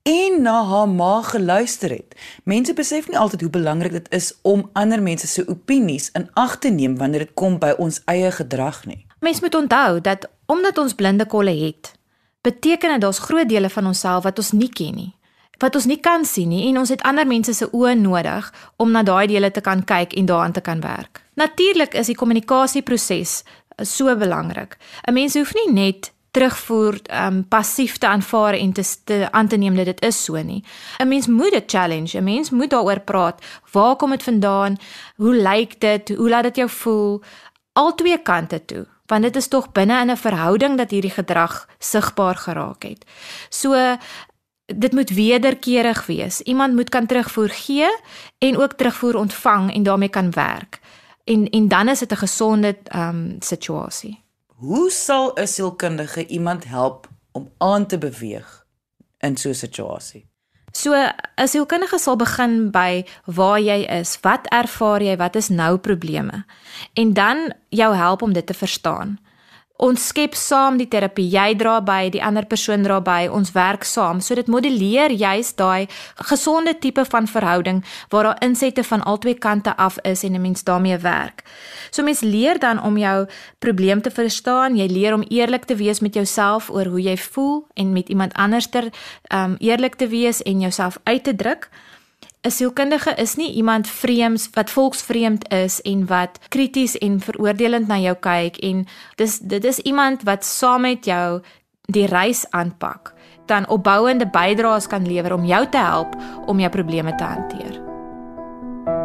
en 0.02 0.42
na 0.42 0.64
haar 0.66 0.90
ma 0.90 1.22
geluister 1.22 1.90
het. 1.90 2.16
Mense 2.44 2.74
besef 2.74 3.08
nie 3.08 3.18
altyd 3.18 3.42
hoe 3.42 3.50
belangrik 3.50 3.92
dit 3.92 4.08
is 4.10 4.34
om 4.42 4.70
ander 4.74 5.02
mense 5.02 5.28
se 5.28 5.48
opinies 5.48 6.10
in 6.12 6.30
ag 6.34 6.58
te 6.60 6.70
neem 6.70 6.98
wanneer 6.98 7.20
dit 7.20 7.34
kom 7.34 7.60
by 7.60 7.74
ons 7.78 8.02
eie 8.06 8.32
gedrag 8.32 8.86
nie. 8.86 9.06
Mens 9.20 9.40
moet 9.40 9.56
onthou 9.56 10.02
dat 10.02 10.30
omdat 10.46 10.78
ons 10.78 10.94
blinde 10.94 11.26
kolle 11.26 11.54
het, 11.66 11.94
beteken 12.42 12.90
dit 12.90 13.02
daar's 13.02 13.20
groot 13.20 13.50
dele 13.50 13.70
van 13.70 13.86
onsself 13.86 14.24
wat 14.24 14.38
ons 14.38 14.52
nie 14.52 14.70
ken 14.70 14.96
nie 14.96 15.14
wat 15.62 15.76
ons 15.76 15.86
nie 15.86 16.00
kan 16.00 16.26
sien 16.26 16.50
nie 16.50 16.68
en 16.70 16.82
ons 16.82 16.90
het 16.90 17.02
ander 17.08 17.28
mense 17.28 17.54
se 17.54 17.68
oë 17.72 17.96
nodig 18.00 18.48
om 18.82 18.92
na 18.92 19.04
daai 19.04 19.28
dele 19.28 19.52
te 19.52 19.62
kan 19.62 19.84
kyk 19.84 20.16
en 20.18 20.26
daaraan 20.26 20.56
te 20.58 20.62
kan 20.62 20.82
werk. 20.82 21.22
Natuurlik 21.40 21.94
is 21.94 22.10
die 22.12 22.18
kommunikasieproses 22.18 23.44
eh, 23.44 23.86
so 23.86 24.16
belangrik. 24.16 24.78
'n 25.08 25.14
Mens 25.14 25.34
hoef 25.34 25.54
nie 25.54 25.72
net 25.74 26.12
terugvoer 26.32 27.00
um 27.12 27.44
passief 27.48 27.98
te 27.98 28.08
aanvaar 28.08 28.54
en 28.54 28.72
te, 28.74 28.84
te 29.04 29.28
aan 29.32 29.48
te 29.48 29.58
neem 29.58 29.76
dat 29.76 29.86
dit 29.86 30.02
is 30.02 30.24
so 30.24 30.42
nie. 30.42 30.64
'n 31.00 31.08
Mens 31.08 31.28
moet 31.28 31.52
dit 31.52 31.72
challenge, 31.72 32.18
'n 32.18 32.24
mens 32.24 32.50
moet 32.50 32.70
daaroor 32.70 33.00
praat. 33.00 33.42
Waar 33.72 33.96
kom 33.96 34.10
dit 34.10 34.24
vandaan? 34.24 34.78
Hoe 35.16 35.36
lyk 35.36 35.80
dit? 35.80 36.10
Hoe 36.18 36.30
laat 36.30 36.44
dit 36.44 36.56
jou 36.56 36.70
voel? 36.70 37.22
Al 37.74 37.96
twee 37.96 38.18
kante 38.18 38.66
toe 38.66 38.86
want 39.12 39.28
dit 39.28 39.36
is 39.36 39.48
tog 39.48 39.72
binne 39.76 40.02
in 40.02 40.12
'n 40.12 40.18
verhouding 40.18 40.78
dat 40.78 40.92
hierdie 40.92 41.12
gedrag 41.12 41.68
sigbaar 41.80 42.36
geraak 42.36 42.84
het. 42.84 43.06
So 43.50 43.98
dit 44.76 44.92
moet 44.92 45.10
wederkerig 45.10 46.06
wees. 46.06 46.42
Iemand 46.42 46.74
moet 46.74 46.90
kan 46.90 47.06
terugvoer 47.06 47.50
gee 47.50 48.00
en 48.38 48.58
ook 48.58 48.74
terugvoer 48.74 49.16
ontvang 49.16 49.74
en 49.74 49.84
daarmee 49.84 50.10
kan 50.10 50.32
werk. 50.32 50.80
En 51.24 51.50
en 51.50 51.68
dan 51.68 51.88
is 51.88 52.00
dit 52.00 52.12
'n 52.12 52.16
gesonde 52.16 52.78
ehm 52.84 53.08
um, 53.08 53.36
situasie. 53.40 54.24
Hoe 54.46 54.90
sal 54.90 55.32
'n 55.34 55.48
sielkundige 55.48 56.28
iemand 56.28 56.64
help 56.64 57.08
om 57.32 57.52
aan 57.58 57.86
te 57.86 57.98
beweeg 57.98 58.66
in 59.18 59.38
so 59.38 59.50
'n 59.50 59.54
situasie? 59.54 60.30
So 60.72 60.94
'n 61.36 61.48
sielkundige 61.48 61.98
sal 62.00 62.16
begin 62.16 62.72
by 62.72 63.06
waar 63.26 63.60
jy 63.60 63.86
is, 64.00 64.18
wat 64.22 64.48
ervaar 64.48 65.02
jy, 65.02 65.18
wat 65.18 65.36
is 65.36 65.50
nou 65.50 65.78
probleme? 65.78 66.46
En 66.94 67.14
dan 67.14 67.54
jou 67.70 67.96
help 67.96 68.22
om 68.22 68.34
dit 68.34 68.46
te 68.46 68.54
verstaan 68.54 69.20
Ons 69.82 70.04
skep 70.12 70.36
saam 70.38 70.76
die 70.78 70.86
terapie. 70.86 71.26
Jy 71.34 71.56
dra 71.58 71.80
by, 71.82 72.12
die 72.14 72.22
ander 72.22 72.46
persoon 72.46 72.84
dra 72.86 73.00
by. 73.02 73.26
Ons 73.34 73.50
werk 73.56 73.82
saam. 73.88 74.20
So 74.22 74.38
dit 74.38 74.50
modelleer 74.52 75.10
juis 75.18 75.50
daai 75.58 75.88
gesonde 76.30 76.76
tipe 76.78 77.02
van 77.10 77.26
verhouding 77.26 77.80
waar 78.14 78.30
daar 78.30 78.44
insette 78.46 78.84
van 78.86 79.02
albei 79.10 79.34
kante 79.34 79.74
af 79.78 79.98
is 80.06 80.24
en 80.24 80.36
'n 80.36 80.42
mens 80.42 80.64
daarmee 80.64 80.98
werk. 80.98 81.42
So 81.90 82.04
mens 82.04 82.22
leer 82.22 82.60
dan 82.60 82.84
om 82.84 82.98
jou 82.98 83.28
probleem 83.60 84.02
te 84.02 84.12
verstaan. 84.12 84.76
Jy 84.78 84.88
leer 84.88 85.14
om 85.14 85.26
eerlik 85.30 85.66
te 85.66 85.76
wees 85.76 86.00
met 86.00 86.14
jouself 86.14 86.70
oor 86.70 86.86
hoe 86.86 87.02
jy 87.02 87.18
voel 87.18 87.66
en 87.74 87.94
met 87.94 88.10
iemand 88.10 88.34
anderster 88.34 88.84
um 89.34 89.56
eerlik 89.60 89.96
te 89.96 90.08
wees 90.08 90.42
en 90.42 90.60
jouself 90.60 91.00
uit 91.04 91.24
te 91.24 91.36
druk. 91.36 91.70
'n 92.42 92.52
sielkundige 92.52 93.14
is 93.16 93.36
nie 93.36 93.54
iemand 93.54 93.88
vreemds 93.88 94.50
wat 94.54 94.70
volksvreemd 94.70 95.50
is 95.54 95.82
en 95.82 96.06
wat 96.06 96.40
krities 96.50 96.98
en 96.98 97.20
veroordelend 97.20 97.88
na 97.88 98.00
jou 98.00 98.16
kyk 98.16 98.58
en 98.58 98.88
dis 99.16 99.40
dit 99.40 99.64
is 99.64 99.80
iemand 99.80 100.24
wat 100.24 100.46
saam 100.46 100.82
met 100.82 101.06
jou 101.06 101.42
die 101.86 102.06
reis 102.06 102.46
aanpak 102.50 103.14
dan 103.46 103.68
opbouende 103.68 104.30
bydraes 104.30 104.88
kan 104.88 105.08
lewer 105.08 105.34
om 105.34 105.46
jou 105.46 105.70
te 105.70 105.78
help 105.78 106.16
om 106.46 106.60
jou 106.60 106.70
probleme 106.70 107.16
te 107.16 107.24
hanteer. 107.24 107.82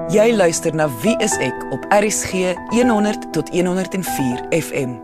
Jy 0.09 0.33
luister 0.37 0.75
na 0.75 0.89
Wie 1.03 1.17
is 1.19 1.37
ek 1.43 1.67
op 1.71 1.85
RCG 1.91 2.55
100 2.71 3.33
tot 3.33 3.49
104 3.51 4.47
FM. 4.51 4.95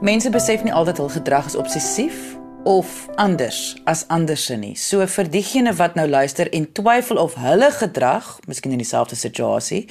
Mense 0.00 0.30
besef 0.30 0.62
nie 0.62 0.72
altyd 0.74 0.96
hul 0.98 1.08
gedrag 1.08 1.46
is 1.46 1.56
obsessief 1.56 2.37
of 2.68 3.08
anders 3.16 3.76
as 3.84 4.04
anderse 4.12 4.56
nie. 4.60 4.74
So 4.76 5.06
vir 5.08 5.30
diegene 5.32 5.72
wat 5.78 5.94
nou 5.96 6.04
luister 6.08 6.50
en 6.52 6.66
twyfel 6.76 7.16
of 7.16 7.38
hulle 7.40 7.70
gedrag, 7.72 8.26
miskien 8.44 8.74
in 8.76 8.82
dieselfde 8.82 9.16
situasie, 9.16 9.86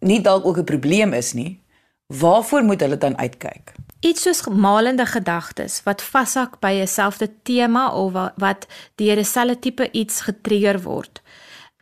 nie 0.00 0.20
dalk 0.24 0.46
ook 0.48 0.58
'n 0.58 0.64
probleem 0.64 1.12
is 1.12 1.32
nie, 1.32 1.60
waarvoor 2.08 2.62
moet 2.62 2.80
hulle 2.80 2.98
dan 2.98 3.18
uitkyk? 3.18 3.74
Iets 4.00 4.22
soos 4.22 4.46
malende 4.48 5.06
gedagtes 5.06 5.82
wat 5.84 6.02
vashak 6.02 6.60
by 6.60 6.72
'n 6.80 6.86
selfde 6.86 7.28
tema 7.42 7.92
of 7.92 8.12
wat 8.36 8.66
deur 8.96 9.18
'n 9.18 9.24
selfde 9.24 9.58
tipe 9.58 9.90
iets 9.92 10.20
getrigger 10.20 10.82
word. 10.82 11.20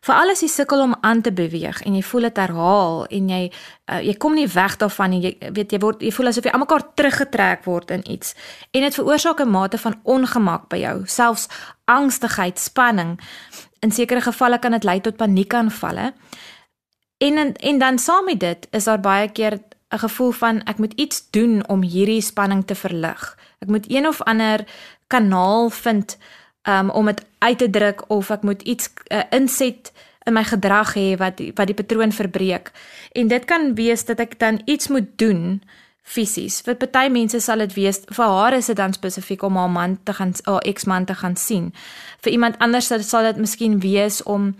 Veral 0.00 0.30
as 0.30 0.42
jy 0.42 0.48
sukkel 0.48 0.80
om 0.80 0.94
aan 1.00 1.22
te 1.22 1.32
beweeg 1.34 1.80
en 1.82 1.94
jy 1.94 2.02
voel 2.06 2.28
dit 2.28 2.36
herhaal 2.38 3.06
en 3.18 3.30
jy 3.32 3.40
uh, 3.48 4.00
jy 4.00 4.14
kom 4.22 4.36
nie 4.38 4.46
weg 4.52 4.76
daarvan 4.78 5.10
nie. 5.10 5.22
Jy 5.26 5.52
weet 5.56 5.72
jy 5.74 5.80
word 5.82 6.02
jy 6.02 6.12
voel 6.14 6.30
asof 6.30 6.46
jy 6.46 6.52
almekaar 6.54 6.84
teruggetrek 6.94 7.64
word 7.66 7.90
in 7.90 8.04
iets 8.10 8.34
en 8.70 8.86
dit 8.86 8.94
veroorsaak 8.94 9.40
'n 9.40 9.50
mate 9.50 9.78
van 9.78 9.98
ongemak 10.04 10.68
by 10.68 10.78
jou, 10.78 11.06
selfs 11.06 11.48
angstigheid, 11.84 12.58
spanning. 12.58 13.18
In 13.80 13.90
sekere 13.90 14.20
gevalle 14.20 14.58
kan 14.58 14.72
dit 14.72 14.84
lei 14.84 15.00
tot 15.00 15.16
paniekaanvalle. 15.16 16.12
En, 17.18 17.38
en 17.38 17.54
en 17.54 17.78
dan 17.78 17.98
saam 17.98 18.24
met 18.24 18.40
dit 18.40 18.68
is 18.70 18.84
daar 18.84 19.00
baie 19.00 19.28
keer 19.32 19.58
'n 19.90 19.98
gevoel 19.98 20.30
van 20.30 20.62
ek 20.64 20.78
moet 20.78 20.92
iets 20.92 21.30
doen 21.30 21.68
om 21.68 21.82
hierdie 21.82 22.20
spanning 22.20 22.66
te 22.66 22.74
verlig. 22.74 23.38
Ek 23.58 23.68
moet 23.68 23.90
een 23.90 24.06
of 24.06 24.22
ander 24.22 24.64
kanaal 25.06 25.70
vind 25.70 26.18
um, 26.68 26.90
om 26.90 27.06
dit 27.10 27.24
uit 27.38 27.58
te 27.58 27.70
druk 27.70 28.04
of 28.12 28.30
ek 28.30 28.44
moet 28.46 28.62
iets 28.62 28.90
uh, 29.08 29.24
inset 29.30 29.92
in 30.28 30.36
my 30.36 30.44
gedrag 30.44 30.94
hê 30.98 31.16
wat 31.20 31.40
wat 31.56 31.70
die 31.70 31.76
patroon 31.76 32.12
verbreek. 32.12 32.72
En 33.16 33.28
dit 33.32 33.44
kan 33.48 33.72
wees 33.78 34.04
dat 34.04 34.20
ek 34.20 34.38
dan 34.38 34.60
iets 34.66 34.92
moet 34.92 35.08
doen 35.20 35.60
fisies. 36.08 36.60
Vir 36.64 36.76
party 36.80 37.08
mense 37.12 37.40
sal 37.44 37.64
dit 37.64 37.74
wees 37.76 38.00
vir 38.06 38.32
haar 38.32 38.56
is 38.56 38.70
dit 38.70 38.76
dan 38.76 38.94
spesifiek 38.96 39.42
om 39.44 39.56
haar 39.60 39.72
man 39.72 39.98
te 40.04 40.14
gaan 40.16 40.34
haar 40.44 40.64
eksman 40.68 41.08
te 41.08 41.14
gaan 41.14 41.36
sien. 41.36 41.72
Vir 42.24 42.32
iemand 42.32 42.58
anders 42.64 42.92
sal 43.08 43.32
dit 43.32 43.40
miskien 43.40 43.80
wees 43.84 44.22
om 44.22 44.54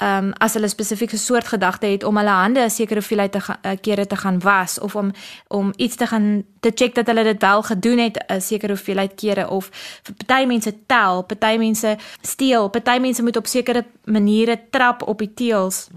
ehm 0.00 0.24
um, 0.24 0.32
as 0.38 0.54
hulle 0.56 0.68
spesifieke 0.68 1.16
soort 1.16 1.48
gedagte 1.48 1.86
het 1.86 2.04
om 2.04 2.16
hulle 2.16 2.30
hande 2.30 2.60
'n 2.60 2.70
sekere 2.70 3.00
hoeveelheid 3.00 3.32
te 3.32 3.40
uh, 3.40 3.70
kere 3.80 4.06
te 4.06 4.16
gaan 4.16 4.38
was 4.40 4.78
of 4.78 4.96
om 4.96 5.12
om 5.48 5.72
iets 5.76 5.96
te 5.96 6.06
gaan 6.06 6.44
te 6.60 6.70
check 6.74 6.94
dat 6.94 7.06
hulle 7.06 7.22
dit 7.22 7.40
wel 7.40 7.62
gedoen 7.62 7.98
het 7.98 8.24
'n 8.28 8.40
sekere 8.40 8.72
hoeveelheid 8.72 9.14
kere 9.14 9.48
of 9.48 9.70
vir 10.02 10.14
party 10.14 10.46
mense 10.46 10.86
tel, 10.86 11.22
party 11.22 11.56
mense 11.56 11.96
steel, 12.20 12.68
party 12.68 12.98
mense 12.98 13.22
moet 13.22 13.36
op 13.36 13.46
sekere 13.46 13.84
maniere 14.04 14.60
trap 14.70 15.02
op 15.02 15.18
die 15.18 15.34
teels. 15.34 15.88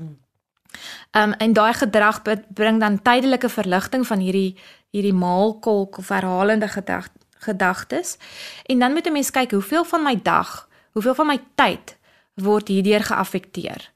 Ehm 1.12 1.30
um, 1.30 1.34
en 1.34 1.54
daai 1.54 1.74
gedrag 1.74 2.22
bring 2.54 2.80
dan 2.80 3.02
tydelike 3.02 3.50
verligting 3.50 4.08
van 4.08 4.20
hierdie 4.20 4.58
hierdie 4.90 5.14
maalkolk 5.14 5.98
of 5.98 6.10
herhalende 6.10 6.68
gedag, 6.68 7.08
gedagtes. 7.38 8.18
En 8.66 8.80
dan 8.80 8.94
moet 8.94 9.08
'n 9.08 9.12
mens 9.12 9.32
kyk 9.32 9.52
hoeveel 9.52 9.84
van 9.84 10.04
my 10.04 10.20
dag, 10.22 10.70
hoeveel 10.92 11.16
van 11.16 11.28
my 11.28 11.40
tyd 11.56 11.98
word 12.34 12.68
hierdeur 12.68 13.04
geaffekteer. 13.04 13.93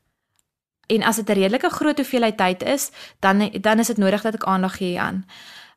En 0.87 1.03
as 1.03 1.15
dit 1.15 1.29
'n 1.29 1.33
redelike 1.33 1.69
groot 1.69 1.97
hoeveelheid 1.97 2.37
tyd 2.37 2.63
is, 2.63 2.91
dan 3.19 3.49
dan 3.61 3.79
is 3.79 3.87
dit 3.87 3.97
nodig 3.97 4.21
dat 4.21 4.33
ek 4.33 4.43
aandag 4.43 4.77
gee 4.77 4.99
aan. 4.99 5.25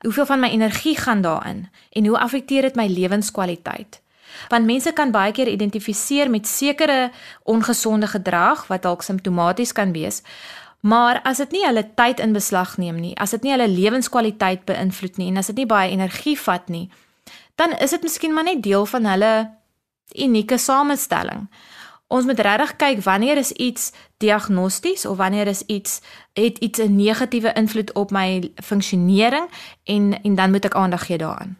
Hoeveel 0.00 0.26
van 0.26 0.40
my 0.40 0.48
energie 0.48 0.96
gaan 0.98 1.20
daarin 1.20 1.68
en 1.90 2.06
hoe 2.06 2.18
affekteer 2.18 2.62
dit 2.62 2.74
my 2.74 2.86
lewenskwaliteit? 2.86 4.00
Want 4.48 4.64
mense 4.64 4.92
kan 4.92 5.10
baie 5.10 5.32
keer 5.32 5.48
identifiseer 5.48 6.30
met 6.30 6.46
sekere 6.46 7.10
ongesonde 7.42 8.06
gedrag 8.06 8.66
wat 8.66 8.82
dalk 8.82 9.02
simptomaties 9.02 9.72
kan 9.72 9.92
wees. 9.92 10.22
Maar 10.80 11.20
as 11.22 11.36
dit 11.36 11.50
nie 11.50 11.64
hulle 11.66 11.84
tyd 11.94 12.20
in 12.20 12.32
beslag 12.32 12.76
neem 12.76 13.00
nie, 13.00 13.16
as 13.20 13.30
dit 13.30 13.42
nie 13.42 13.52
hulle 13.52 13.68
lewenskwaliteit 13.68 14.64
beïnvloed 14.64 15.16
nie 15.16 15.28
en 15.28 15.36
as 15.36 15.46
dit 15.52 15.56
nie 15.56 15.66
baie 15.68 15.90
energie 15.90 16.38
vat 16.40 16.68
nie, 16.68 16.88
dan 17.60 17.76
is 17.78 17.90
dit 17.90 18.02
miskien 18.02 18.32
maar 18.32 18.48
net 18.48 18.62
deel 18.62 18.86
van 18.86 19.04
hulle 19.04 19.32
unieke 20.16 20.58
samestelling. 20.58 21.48
Ons 22.10 22.26
moet 22.26 22.40
regtig 22.42 22.72
kyk 22.76 23.02
wanneer 23.06 23.38
is 23.38 23.52
iets 23.52 23.92
diagnosties 24.18 25.04
of 25.06 25.16
wanneer 25.16 25.46
is 25.46 25.62
iets 25.70 26.00
het 26.34 26.58
iets 26.58 26.78
'n 26.82 26.96
negatiewe 26.96 27.52
invloed 27.52 27.92
op 27.92 28.10
my 28.10 28.50
funksionering 28.54 29.46
en 29.84 30.22
en 30.22 30.34
dan 30.34 30.50
moet 30.50 30.64
ek 30.64 30.74
aandag 30.74 31.06
gee 31.06 31.18
daaraan. 31.18 31.56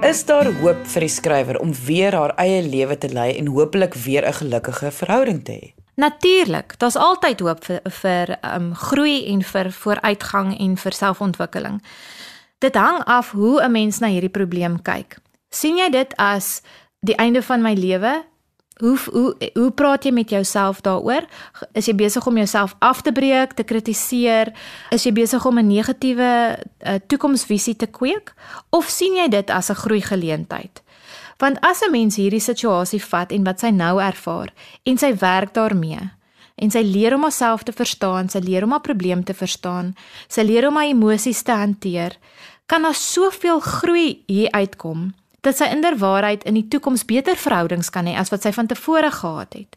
Is 0.00 0.24
daar 0.24 0.52
hoop 0.52 0.86
vir 0.86 1.00
die 1.00 1.08
skrywer 1.08 1.60
om 1.60 1.74
weer 1.84 2.14
haar 2.14 2.34
eie 2.34 2.62
lewe 2.62 2.98
te 2.98 3.12
lei 3.12 3.36
en 3.36 3.46
hopelik 3.46 3.94
weer 3.94 4.26
'n 4.28 4.32
gelukkige 4.32 4.90
verhouding 4.90 5.44
te 5.44 5.52
hê? 5.52 5.82
Natuurlik, 5.94 6.78
daar's 6.78 6.96
altyd 6.96 7.40
hoop 7.40 7.64
vir 7.64 7.80
vir 7.84 8.38
um 8.54 8.74
groei 8.74 9.26
en 9.26 9.42
vir 9.42 9.72
vooruitgang 9.72 10.58
en 10.58 10.76
vir 10.76 10.92
selfontwikkeling. 10.92 11.82
Dit 12.58 12.74
hang 12.74 13.04
af 13.04 13.30
hoe 13.30 13.62
'n 13.62 13.70
mens 13.70 13.98
na 13.98 14.06
hierdie 14.06 14.30
probleem 14.38 14.82
kyk 14.82 15.20
sien 15.50 15.78
jy 15.78 15.90
dit 15.90 16.12
as 16.18 16.60
die 17.06 17.16
einde 17.18 17.42
van 17.42 17.62
my 17.62 17.74
lewe? 17.74 18.22
Hoe 18.80 18.96
hoe 19.12 19.50
hoe 19.54 19.70
praat 19.76 20.06
jy 20.08 20.12
met 20.16 20.30
jouself 20.32 20.80
daaroor? 20.80 21.26
Is 21.76 21.90
jy 21.90 21.94
besig 21.94 22.26
om 22.26 22.36
jouself 22.36 22.74
af 22.78 23.02
te 23.04 23.12
breek, 23.12 23.52
te 23.52 23.64
kritiseer? 23.64 24.54
Is 24.90 25.04
jy 25.04 25.12
besig 25.12 25.44
om 25.46 25.58
'n 25.58 25.66
negatiewe 25.66 26.56
uh, 26.56 26.94
toekomsvisie 27.06 27.76
te 27.76 27.86
kweek 27.86 28.32
of 28.70 28.88
sien 28.88 29.16
jy 29.16 29.28
dit 29.28 29.50
as 29.50 29.70
'n 29.70 29.74
groeigeleentheid? 29.74 30.82
Want 31.38 31.60
as 31.60 31.82
'n 31.82 31.90
mens 31.90 32.16
hierdie 32.16 32.40
situasie 32.40 33.02
vat 33.04 33.32
en 33.32 33.44
wat 33.44 33.60
sy 33.60 33.70
nou 33.70 34.00
ervaar 34.00 34.48
en 34.84 34.98
sy 34.98 35.12
werk 35.16 35.54
daarmee 35.54 36.10
en 36.56 36.70
sy 36.70 36.82
leer 36.82 37.14
om 37.14 37.22
haarself 37.22 37.62
te 37.62 37.72
verstaan, 37.72 38.28
sy 38.28 38.38
leer 38.38 38.64
om 38.64 38.70
haar 38.70 38.80
probleem 38.80 39.24
te 39.24 39.34
verstaan, 39.34 39.94
sy 40.28 40.42
leer 40.42 40.68
om 40.68 40.76
haar 40.76 40.88
emosies 40.92 41.42
te 41.42 41.52
hanteer, 41.52 42.18
kan 42.66 42.82
daar 42.82 42.94
soveel 42.94 43.60
groei 43.60 44.22
hier 44.26 44.50
uitkom 44.50 45.12
dat 45.40 45.56
sy 45.56 45.64
inderwaarheid 45.64 46.44
in 46.44 46.54
die 46.54 46.68
toekoms 46.68 47.04
beter 47.04 47.36
verhoudings 47.36 47.90
kan 47.90 48.06
hê 48.06 48.16
as 48.16 48.30
wat 48.30 48.42
sy 48.42 48.52
van 48.52 48.66
tevore 48.66 49.10
gehad 49.10 49.52
het. 49.52 49.76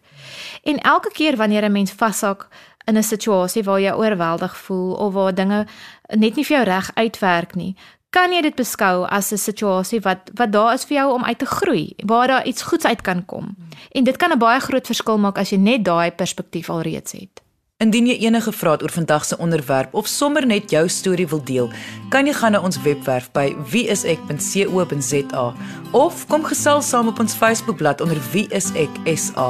En 0.63 0.79
elke 0.79 1.09
keer 1.11 1.37
wanneer 1.37 1.65
'n 1.65 1.71
mens 1.71 1.91
vashak 1.91 2.47
in 2.85 2.97
'n 2.97 3.03
situasie 3.03 3.63
waar 3.63 3.79
jy 3.79 3.91
oorweldig 3.91 4.57
voel 4.57 4.93
of 4.93 5.13
waar 5.13 5.35
dinge 5.35 5.65
net 6.09 6.35
nie 6.35 6.45
vir 6.45 6.57
jou 6.57 6.63
reg 6.63 6.91
uitwerk 6.95 7.55
nie, 7.55 7.75
kan 8.09 8.31
jy 8.31 8.41
dit 8.41 8.55
beskou 8.55 9.05
as 9.09 9.31
'n 9.31 9.37
situasie 9.37 9.99
wat 10.01 10.29
wat 10.33 10.51
daar 10.51 10.73
is 10.73 10.85
vir 10.85 10.97
jou 10.97 11.13
om 11.13 11.23
uit 11.23 11.39
te 11.39 11.45
groei, 11.45 11.93
waar 12.05 12.27
daar 12.27 12.45
iets 12.45 12.61
goeds 12.61 12.85
uit 12.85 13.01
kan 13.01 13.25
kom. 13.25 13.55
En 13.91 14.03
dit 14.03 14.17
kan 14.17 14.31
'n 14.31 14.39
baie 14.39 14.59
groot 14.59 14.85
verskil 14.85 15.17
maak 15.17 15.37
as 15.37 15.49
jy 15.49 15.57
net 15.57 15.85
daai 15.85 16.11
perspektief 16.11 16.69
alreeds 16.69 17.11
het. 17.11 17.41
Indien 17.81 18.05
jy 18.07 18.15
enige 18.27 18.51
vrae 18.53 18.77
oor 18.81 18.91
vandag 18.93 19.25
se 19.25 19.37
onderwerp 19.41 19.93
of 19.97 20.07
sommer 20.07 20.45
net 20.45 20.71
jou 20.71 20.83
storie 20.89 21.27
wil 21.27 21.41
deel, 21.43 21.71
kan 22.13 22.27
jy 22.29 22.33
gaan 22.37 22.53
na 22.53 22.61
ons 22.61 22.77
webwerf 22.85 23.31
by 23.33 23.49
wieisek.co.za 23.73 25.45
of 25.97 26.25
kom 26.29 26.45
gesels 26.45 26.89
saam 26.89 27.09
op 27.11 27.19
ons 27.19 27.35
Facebookblad 27.35 28.01
onder 28.01 28.21
wieiseksa. 28.31 29.49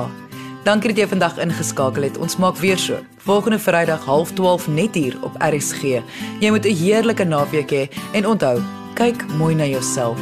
Dankie 0.63 0.93
dat 0.93 1.01
jy 1.01 1.07
vandag 1.11 1.41
ingeskakel 1.43 2.07
het. 2.07 2.17
Ons 2.17 2.37
maak 2.39 2.55
weer 2.63 2.79
so. 2.79 3.01
Volgende 3.27 3.59
Vrydag 3.59 4.07
12:30 4.07 4.71
net 4.71 4.95
hier 4.95 5.19
op 5.21 5.35
RSG. 5.43 5.99
Jy 6.39 6.49
moet 6.49 6.65
'n 6.65 6.75
heerlike 6.75 7.23
naweek 7.23 7.71
hê 7.71 7.89
he, 7.89 8.01
en 8.13 8.27
onthou, 8.27 8.61
kyk 8.95 9.27
mooi 9.37 9.55
na 9.55 9.65
jouself. 9.65 10.19